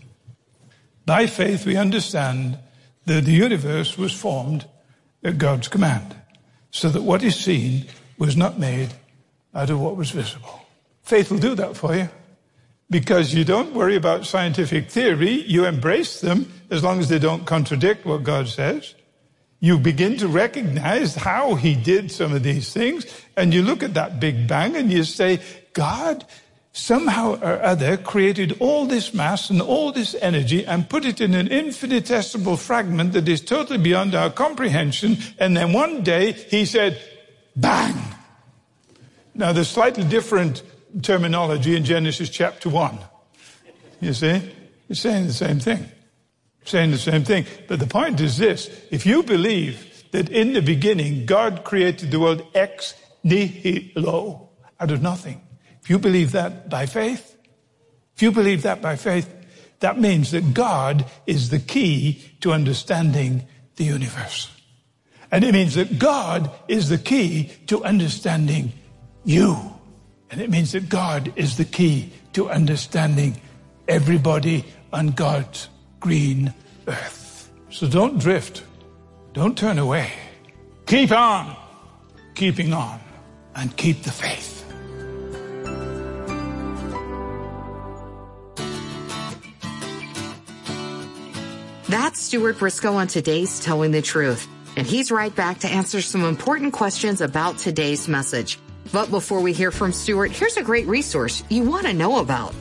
By 1.06 1.28
faith 1.28 1.66
we 1.66 1.78
understand 1.78 2.58
that 3.06 3.26
the 3.26 3.32
universe 3.32 3.98
was 3.98 4.14
formed 4.14 4.66
at 5.24 5.38
God's 5.38 5.68
command, 5.68 6.16
so 6.72 6.90
that 6.90 7.04
what 7.04 7.24
is 7.24 7.36
seen 7.36 7.86
was 8.18 8.36
not 8.36 8.58
made 8.58 8.90
out 9.54 9.70
of 9.70 9.80
what 9.80 9.96
was 9.96 10.12
visible. 10.12 10.66
Faith 11.04 11.32
will 11.32 11.40
do 11.40 11.56
that 11.56 11.76
for 11.78 11.96
you. 11.96 12.10
Because 12.90 13.34
you 13.34 13.46
don't 13.46 13.74
worry 13.74 13.96
about 13.96 14.26
scientific 14.26 14.90
theory, 14.90 15.32
you 15.32 15.66
embrace 15.66 16.20
them 16.20 16.52
as 16.70 16.84
long 16.84 17.00
as 17.00 17.08
they 17.08 17.20
don't 17.20 17.46
contradict 17.46 18.06
what 18.06 18.24
God 18.24 18.48
says 18.50 18.96
you 19.62 19.78
begin 19.78 20.18
to 20.18 20.28
recognize 20.28 21.16
how 21.16 21.54
he 21.54 21.76
did 21.76 22.12
some 22.12 22.34
of 22.34 22.44
these 22.44 22.74
things. 22.74 23.06
And 23.38 23.54
you 23.54 23.62
look 23.62 23.84
at 23.84 23.94
that 23.94 24.20
Big 24.20 24.48
Bang 24.48 24.76
and 24.76 24.92
you 24.92 25.04
say, 25.04 25.40
God 25.74 26.26
somehow 26.74 27.36
or 27.42 27.62
other 27.62 27.98
created 27.98 28.58
all 28.60 28.86
this 28.86 29.14
mass 29.14 29.50
and 29.50 29.62
all 29.62 29.92
this 29.92 30.16
energy 30.22 30.66
and 30.66 30.90
put 30.90 31.06
it 31.06 31.20
in 31.20 31.34
an 31.34 31.48
infinitesimal 31.48 32.58
fragment 32.58 33.14
that 33.14 33.28
is 33.28 33.42
totally 33.42 33.78
beyond 33.78 34.16
our 34.16 34.30
comprehension. 34.30 35.18
And 35.38 35.56
then 35.58 35.74
one 35.74 36.04
day 36.04 36.32
he 36.32 36.66
said, 36.66 37.02
bang. 37.56 37.96
Now 39.36 39.52
there's 39.52 39.70
slightly 39.70 40.04
different 40.04 40.64
terminology 41.02 41.76
in 41.76 41.84
Genesis 41.84 42.30
chapter 42.30 42.70
one. 42.70 43.00
You 44.00 44.14
see? 44.14 44.42
He's 44.88 45.02
saying 45.02 45.28
the 45.28 45.34
same 45.34 45.60
thing 45.60 45.90
saying 46.66 46.92
the 46.92 46.98
same 46.98 47.24
thing. 47.24 47.46
But 47.68 47.80
the 47.80 47.88
point 47.88 48.20
is 48.22 48.38
this 48.38 48.70
if 48.92 49.06
you 49.06 49.24
believe 49.24 50.04
that 50.12 50.30
in 50.30 50.54
the 50.54 50.62
beginning 50.62 51.26
God 51.26 51.64
created 51.64 52.12
the 52.12 52.20
world 52.20 52.46
ex 52.54 52.96
nihilo, 53.24 54.50
out 54.80 54.92
of 54.92 55.02
nothing, 55.02 55.42
if 55.82 55.90
you 55.90 56.00
believe 56.00 56.32
that 56.34 56.70
by 56.70 56.86
faith, 56.86 57.36
if 58.16 58.22
you 58.22 58.32
believe 58.32 58.64
that 58.64 58.82
by 58.82 58.96
faith, 58.96 59.30
That 59.82 60.00
means 60.00 60.32
that 60.32 60.54
God 60.54 61.06
is 61.26 61.50
the 61.50 61.60
key 61.60 62.24
to 62.42 62.54
understanding 62.54 63.48
the 63.76 63.84
universe. 63.84 64.50
And 65.32 65.44
it 65.44 65.54
means 65.54 65.76
that 65.76 65.98
God 65.98 66.52
is 66.68 66.90
the 66.90 67.00
key 67.00 67.52
to 67.68 67.84
understanding 67.84 68.74
you. 69.26 69.58
And 70.30 70.40
it 70.40 70.50
means 70.50 70.72
that 70.74 70.88
God 70.88 71.34
is 71.36 71.58
the 71.58 71.66
key 71.66 72.14
to 72.34 72.50
understanding 72.50 73.42
everybody 73.88 74.66
on 74.94 75.08
God's 75.08 75.68
green 76.00 76.54
earth. 76.88 77.52
So 77.72 77.88
don't 77.88 78.20
drift. 78.20 78.64
Don't 79.34 79.58
turn 79.58 79.80
away. 79.80 80.12
Keep 80.86 81.12
on 81.12 81.56
keeping 82.36 82.72
on 82.72 83.00
and 83.56 83.76
keep 83.78 84.04
the 84.04 84.12
faith. 84.12 84.61
Stuart 92.22 92.60
Briscoe 92.60 92.94
on 92.94 93.08
today's 93.08 93.60
Telling 93.60 93.90
the 93.90 94.02
Truth. 94.02 94.48
And 94.78 94.86
he's 94.86 95.12
right 95.12 95.36
back 95.36 95.62
to 95.62 95.68
answer 95.68 96.02
some 96.02 96.24
important 96.24 96.72
questions 96.72 97.20
about 97.20 97.58
today's 97.58 98.08
message. 98.08 98.60
But 98.94 99.10
before 99.10 99.42
we 99.42 99.54
hear 99.54 99.72
from 99.72 99.92
Stuart, 99.92 100.32
here's 100.32 100.56
a 100.56 100.64
great 100.64 100.86
resource 100.86 101.44
you 101.50 101.64
want 101.64 101.88
to 101.88 101.94
know 101.94 102.20
about. 102.20 102.54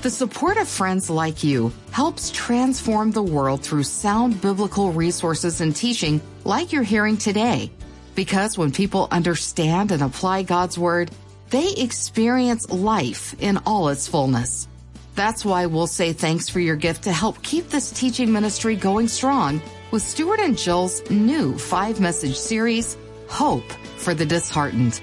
The 0.00 0.08
support 0.08 0.56
of 0.56 0.66
friends 0.66 1.10
like 1.10 1.44
you 1.44 1.74
helps 1.90 2.30
transform 2.30 3.10
the 3.10 3.22
world 3.22 3.62
through 3.62 3.82
sound 3.82 4.40
biblical 4.40 4.92
resources 4.92 5.60
and 5.60 5.76
teaching 5.76 6.22
like 6.44 6.72
you're 6.72 6.82
hearing 6.82 7.18
today. 7.18 7.70
Because 8.14 8.56
when 8.56 8.72
people 8.72 9.08
understand 9.10 9.92
and 9.92 10.02
apply 10.02 10.44
God's 10.44 10.78
Word, 10.78 11.10
they 11.50 11.70
experience 11.74 12.70
life 12.70 13.34
in 13.38 13.58
all 13.66 13.90
its 13.90 14.08
fullness. 14.08 14.68
That's 15.14 15.44
why 15.44 15.66
we'll 15.66 15.86
say 15.86 16.12
thanks 16.12 16.48
for 16.48 16.58
your 16.58 16.76
gift 16.76 17.04
to 17.04 17.12
help 17.12 17.42
keep 17.42 17.68
this 17.68 17.90
teaching 17.90 18.32
ministry 18.32 18.76
going 18.76 19.08
strong 19.08 19.60
with 19.90 20.02
Stuart 20.02 20.40
and 20.40 20.56
Jill's 20.56 21.08
new 21.10 21.58
five 21.58 22.00
message 22.00 22.36
series, 22.36 22.96
Hope 23.28 23.70
for 23.98 24.14
the 24.14 24.24
Disheartened. 24.24 25.02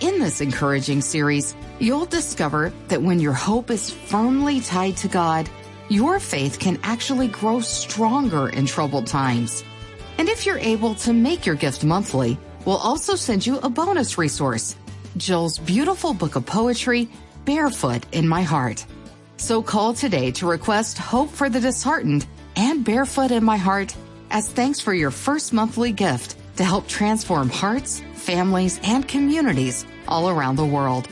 In 0.00 0.18
this 0.18 0.42
encouraging 0.42 1.00
series, 1.00 1.54
you'll 1.78 2.06
discover 2.06 2.72
that 2.88 3.02
when 3.02 3.18
your 3.18 3.32
hope 3.32 3.70
is 3.70 3.90
firmly 3.90 4.60
tied 4.60 4.98
to 4.98 5.08
God, 5.08 5.48
your 5.88 6.20
faith 6.20 6.58
can 6.58 6.78
actually 6.82 7.28
grow 7.28 7.60
stronger 7.60 8.50
in 8.50 8.66
troubled 8.66 9.06
times. 9.06 9.64
And 10.18 10.28
if 10.28 10.44
you're 10.44 10.58
able 10.58 10.94
to 10.96 11.14
make 11.14 11.46
your 11.46 11.54
gift 11.54 11.82
monthly, 11.82 12.38
we'll 12.66 12.76
also 12.76 13.14
send 13.14 13.46
you 13.46 13.58
a 13.58 13.70
bonus 13.70 14.18
resource, 14.18 14.76
Jill's 15.16 15.58
beautiful 15.58 16.12
book 16.12 16.36
of 16.36 16.44
poetry, 16.44 17.08
Barefoot 17.46 18.04
in 18.12 18.28
My 18.28 18.42
Heart. 18.42 18.84
So 19.40 19.62
call 19.62 19.94
today 19.94 20.32
to 20.32 20.46
request 20.46 20.98
Hope 20.98 21.30
for 21.30 21.48
the 21.48 21.60
Disheartened 21.60 22.26
and 22.56 22.84
Barefoot 22.84 23.30
in 23.30 23.42
My 23.42 23.56
Heart 23.56 23.96
as 24.30 24.50
thanks 24.50 24.80
for 24.80 24.92
your 24.92 25.10
first 25.10 25.54
monthly 25.54 25.92
gift 25.92 26.36
to 26.56 26.64
help 26.64 26.86
transform 26.86 27.48
hearts, 27.48 28.02
families, 28.12 28.78
and 28.84 29.08
communities 29.08 29.86
all 30.06 30.28
around 30.28 30.56
the 30.56 30.66
world. 30.66 31.08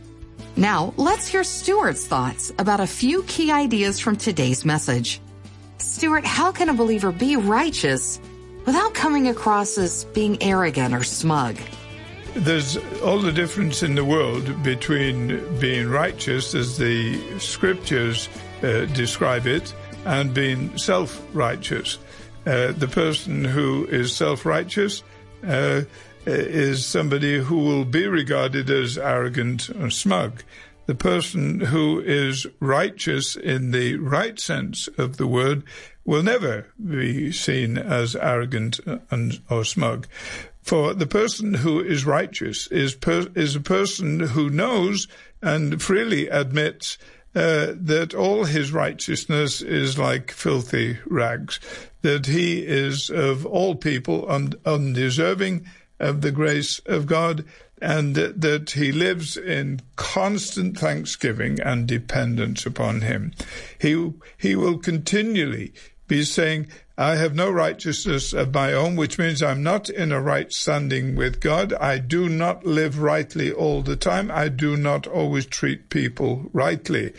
Now, 0.56 0.94
let's 0.98 1.28
hear 1.28 1.44
Stuart's 1.44 2.06
thoughts 2.06 2.52
about 2.60 2.80
a 2.80 2.88
few 2.88 3.24
key 3.24 3.52
ideas 3.52 4.00
from 4.00 4.16
today's 4.16 4.64
message. 4.64 5.20
Stuart, 5.80 6.26
how 6.26 6.52
can 6.52 6.70
a 6.70 6.74
believer 6.74 7.12
be 7.12 7.36
righteous 7.38 8.20
without 8.66 8.94
coming 8.94 9.28
across 9.28 9.78
as 9.78 10.06
being 10.06 10.42
arrogant 10.44 10.94
or 10.94 11.04
smug? 11.04 11.58
There's 12.36 12.78
all 13.02 13.20
the 13.20 13.32
difference 13.32 13.84
in 13.84 13.96
the 13.96 14.06
world 14.06 14.64
between 14.64 15.60
being 15.60 15.90
righteous, 15.90 16.54
as 16.54 16.78
the 16.78 17.40
scriptures 17.40 18.30
uh, 18.62 18.86
describe 18.86 19.48
it, 19.48 19.74
and 20.06 20.34
being 20.34 20.78
self 20.78 21.22
righteous. 21.34 21.98
Uh, 22.46 22.74
the 22.74 22.88
person 22.88 23.44
who 23.44 23.86
is 23.86 24.16
self 24.16 24.46
righteous 24.46 25.04
uh, 25.48 25.82
is 26.26 26.86
somebody 26.86 27.40
who 27.40 27.58
will 27.58 27.86
be 27.86 28.08
regarded 28.08 28.70
as 28.70 28.98
arrogant 28.98 29.70
or 29.70 29.90
smug. 29.90 30.44
The 30.86 30.96
person 30.96 31.60
who 31.62 32.02
is 32.02 32.46
righteous 32.60 33.36
in 33.36 33.72
the 33.72 33.96
right 33.98 34.40
sense 34.40 34.88
of 34.98 35.18
the 35.18 35.28
word 35.28 35.64
will 36.06 36.24
never 36.24 36.68
be 36.84 37.32
seen 37.32 37.78
as 37.78 38.16
arrogant 38.16 38.80
and, 39.10 39.40
or 39.50 39.64
smug. 39.64 40.08
For 40.62 40.94
the 40.94 41.08
person 41.08 41.56
who 41.56 41.80
is 41.82 42.06
righteous 42.06 42.68
is 42.68 42.96
per, 42.96 43.28
is 43.36 43.56
a 43.56 43.62
person 43.62 44.20
who 44.20 44.50
knows 44.50 45.08
and 45.42 45.82
freely 45.82 46.28
admits 46.30 46.98
uh, 47.36 47.74
that 47.76 48.14
all 48.14 48.46
his 48.46 48.72
righteousness 48.72 49.62
is 49.62 49.98
like 49.98 50.32
filthy 50.32 51.00
rags, 51.06 51.60
that 52.02 52.28
he 52.28 52.60
is 52.60 53.10
of 53.10 53.46
all 53.46 53.76
people 53.76 54.30
un- 54.30 54.54
undeserving 54.66 55.66
of 56.00 56.22
the 56.22 56.32
grace 56.32 56.80
of 56.86 57.06
God 57.06 57.46
and 57.82 58.16
that 58.16 58.72
he 58.72 58.92
lives 58.92 59.36
in 59.36 59.82
constant 59.98 60.78
thanksgiving 60.78 61.60
and 61.60 61.86
dependence 61.86 62.66
upon 62.66 63.02
him. 63.02 63.34
He, 63.80 64.14
he 64.38 64.56
will 64.56 64.78
continually 64.78 65.74
be 66.14 66.24
saying, 66.24 66.68
I 66.96 67.16
have 67.16 67.34
no 67.34 67.50
righteousness 67.50 68.34
of 68.34 68.54
my 68.54 68.72
own, 68.72 68.96
which 68.96 69.18
means 69.18 69.42
I'm 69.42 69.64
not 69.64 69.90
in 69.90 70.12
a 70.12 70.22
right 70.22 70.54
standing 70.54 71.16
with 71.16 71.40
God. 71.40 71.74
I 71.74 71.98
do 71.98 72.30
not 72.30 72.68
live 72.68 73.00
rightly 73.00 73.52
all 73.52 73.82
the 73.82 73.96
time. 73.96 74.30
I 74.30 74.50
do 74.50 74.78
not 74.78 75.08
always 75.08 75.48
treat 75.48 75.90
people 75.90 76.52
rightly. 76.54 77.14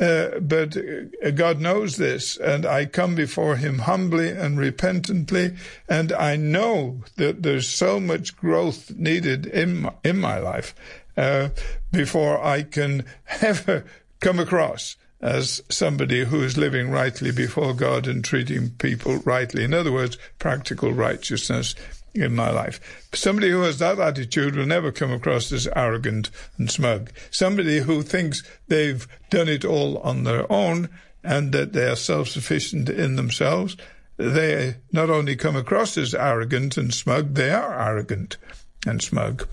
Uh, 0.00 0.40
but 0.40 0.76
uh, 0.76 1.30
God 1.30 1.60
knows 1.60 1.96
this, 1.96 2.38
and 2.38 2.66
I 2.66 2.86
come 2.86 3.14
before 3.14 3.54
Him 3.54 3.78
humbly 3.78 4.30
and 4.30 4.58
repentantly, 4.58 5.54
and 5.88 6.12
I 6.12 6.34
know 6.34 7.02
that 7.18 7.44
there's 7.44 7.68
so 7.68 8.00
much 8.00 8.36
growth 8.36 8.90
needed 8.96 9.46
in 9.46 9.82
my, 9.82 9.92
in 10.02 10.18
my 10.18 10.40
life 10.40 10.74
uh, 11.16 11.50
before 11.92 12.44
I 12.44 12.64
can 12.64 13.04
ever 13.40 13.84
come 14.18 14.40
across 14.40 14.96
as 15.20 15.62
somebody 15.68 16.24
who 16.24 16.42
is 16.42 16.56
living 16.56 16.90
rightly 16.90 17.30
before 17.30 17.74
God 17.74 18.06
and 18.06 18.24
treating 18.24 18.70
people 18.70 19.18
rightly. 19.18 19.64
In 19.64 19.74
other 19.74 19.92
words, 19.92 20.16
practical 20.38 20.92
righteousness 20.92 21.74
in 22.14 22.34
my 22.34 22.50
life. 22.50 22.80
Somebody 23.12 23.50
who 23.50 23.62
has 23.62 23.78
that 23.78 23.98
attitude 23.98 24.56
will 24.56 24.66
never 24.66 24.90
come 24.90 25.12
across 25.12 25.52
as 25.52 25.68
arrogant 25.76 26.30
and 26.58 26.70
smug. 26.70 27.10
Somebody 27.30 27.80
who 27.80 28.02
thinks 28.02 28.42
they've 28.68 29.06
done 29.30 29.48
it 29.48 29.64
all 29.64 29.98
on 29.98 30.24
their 30.24 30.50
own 30.50 30.88
and 31.22 31.52
that 31.52 31.72
they 31.72 31.86
are 31.86 31.96
self-sufficient 31.96 32.88
in 32.88 33.16
themselves, 33.16 33.76
they 34.16 34.76
not 34.92 35.10
only 35.10 35.36
come 35.36 35.56
across 35.56 35.96
as 35.98 36.14
arrogant 36.14 36.76
and 36.76 36.92
smug, 36.92 37.34
they 37.34 37.50
are 37.50 37.78
arrogant 37.78 38.38
and 38.86 39.02
smug. 39.02 39.46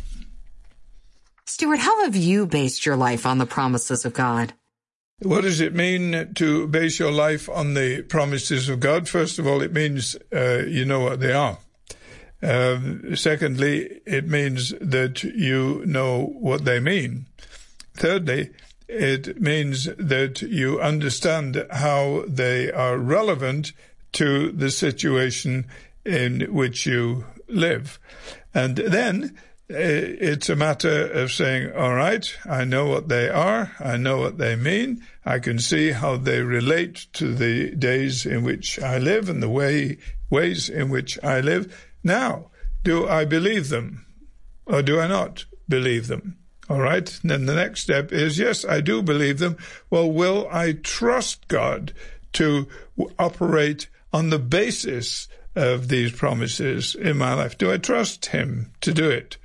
Stuart, 1.46 1.80
how 1.80 2.04
have 2.04 2.16
you 2.16 2.46
based 2.46 2.86
your 2.86 2.96
life 2.96 3.26
on 3.26 3.38
the 3.38 3.46
promises 3.46 4.06
of 4.06 4.14
God? 4.14 4.54
What 5.24 5.42
does 5.42 5.62
it 5.62 5.74
mean 5.74 6.36
to 6.36 6.68
base 6.68 7.00
your 7.00 7.12
life 7.12 7.50
on 7.50 7.74
the 7.74 8.04
promises 8.04 8.70
of 8.70 8.80
God? 8.80 9.10
First 9.10 9.40
of 9.40 9.48
all, 9.48 9.64
it 9.64 9.74
means 9.74 10.16
uh, 10.32 10.60
you 10.68 10.86
know 10.86 11.00
what 11.00 11.22
they 11.22 11.34
are. 11.34 11.58
Uh, 12.44 13.16
secondly, 13.16 14.00
it 14.06 14.28
means 14.28 14.76
that 14.80 15.24
you 15.24 15.82
know 15.88 16.36
what 16.40 16.66
they 16.66 16.80
mean. 16.80 17.26
Thirdly, 17.96 18.52
it 18.88 19.42
means 19.42 19.86
that 19.98 20.44
you 20.44 20.80
understand 20.80 21.66
how 21.72 22.24
they 22.28 22.72
are 22.72 23.00
relevant 23.00 23.72
to 24.14 24.52
the 24.52 24.70
situation 24.70 25.66
in 26.06 26.42
which 26.54 26.86
you 26.86 27.26
live. 27.48 27.98
And 28.54 28.76
then 28.78 29.36
it's 29.70 30.50
a 30.50 30.56
matter 30.56 31.12
of 31.12 31.32
saying, 31.32 31.74
all 31.74 31.94
right, 31.94 32.38
I 32.46 32.64
know 32.64 32.88
what 32.88 33.10
they 33.10 33.30
are, 33.30 33.74
I 33.80 33.98
know 33.98 34.18
what 34.18 34.38
they 34.38 34.56
mean, 34.56 35.06
I 35.26 35.40
can 35.40 35.60
see 35.60 35.92
how 35.92 36.18
they 36.18 36.42
relate 36.42 37.08
to 37.14 37.34
the 37.34 37.72
days 37.76 38.26
in 38.26 38.44
which 38.44 38.80
I 38.80 38.98
live 38.98 39.30
and 39.30 39.44
the 39.44 39.50
way 39.50 39.98
ways 40.30 40.70
in 40.70 40.90
which 40.90 41.22
I 41.24 41.42
live. 41.42 41.90
Now, 42.04 42.52
do 42.84 43.08
I 43.08 43.26
believe 43.26 43.70
them 43.70 44.06
or 44.66 44.82
do 44.82 45.00
I 45.00 45.08
not 45.08 45.46
believe 45.68 46.08
them? 46.08 46.38
All 46.70 46.80
right. 46.80 47.20
And 47.22 47.32
then 47.32 47.46
the 47.46 47.56
next 47.56 47.82
step 47.82 48.12
is, 48.12 48.38
yes, 48.38 48.66
I 48.66 48.82
do 48.82 49.02
believe 49.02 49.40
them. 49.40 49.58
Well, 49.90 50.12
will 50.12 50.48
I 50.52 50.74
trust 50.74 51.48
God 51.48 51.94
to 52.34 52.68
operate 53.18 53.88
on 54.12 54.30
the 54.30 54.40
basis 54.40 55.28
of 55.58 55.89
these 55.89 56.12
promises 56.12 56.96
in 56.96 57.17
my 57.17 57.34
life? 57.34 57.58
Do 57.58 57.72
I 57.72 57.78
trust 57.78 58.28
Him 58.28 58.72
to 58.82 58.93
do 58.93 59.10
it? 59.10 59.38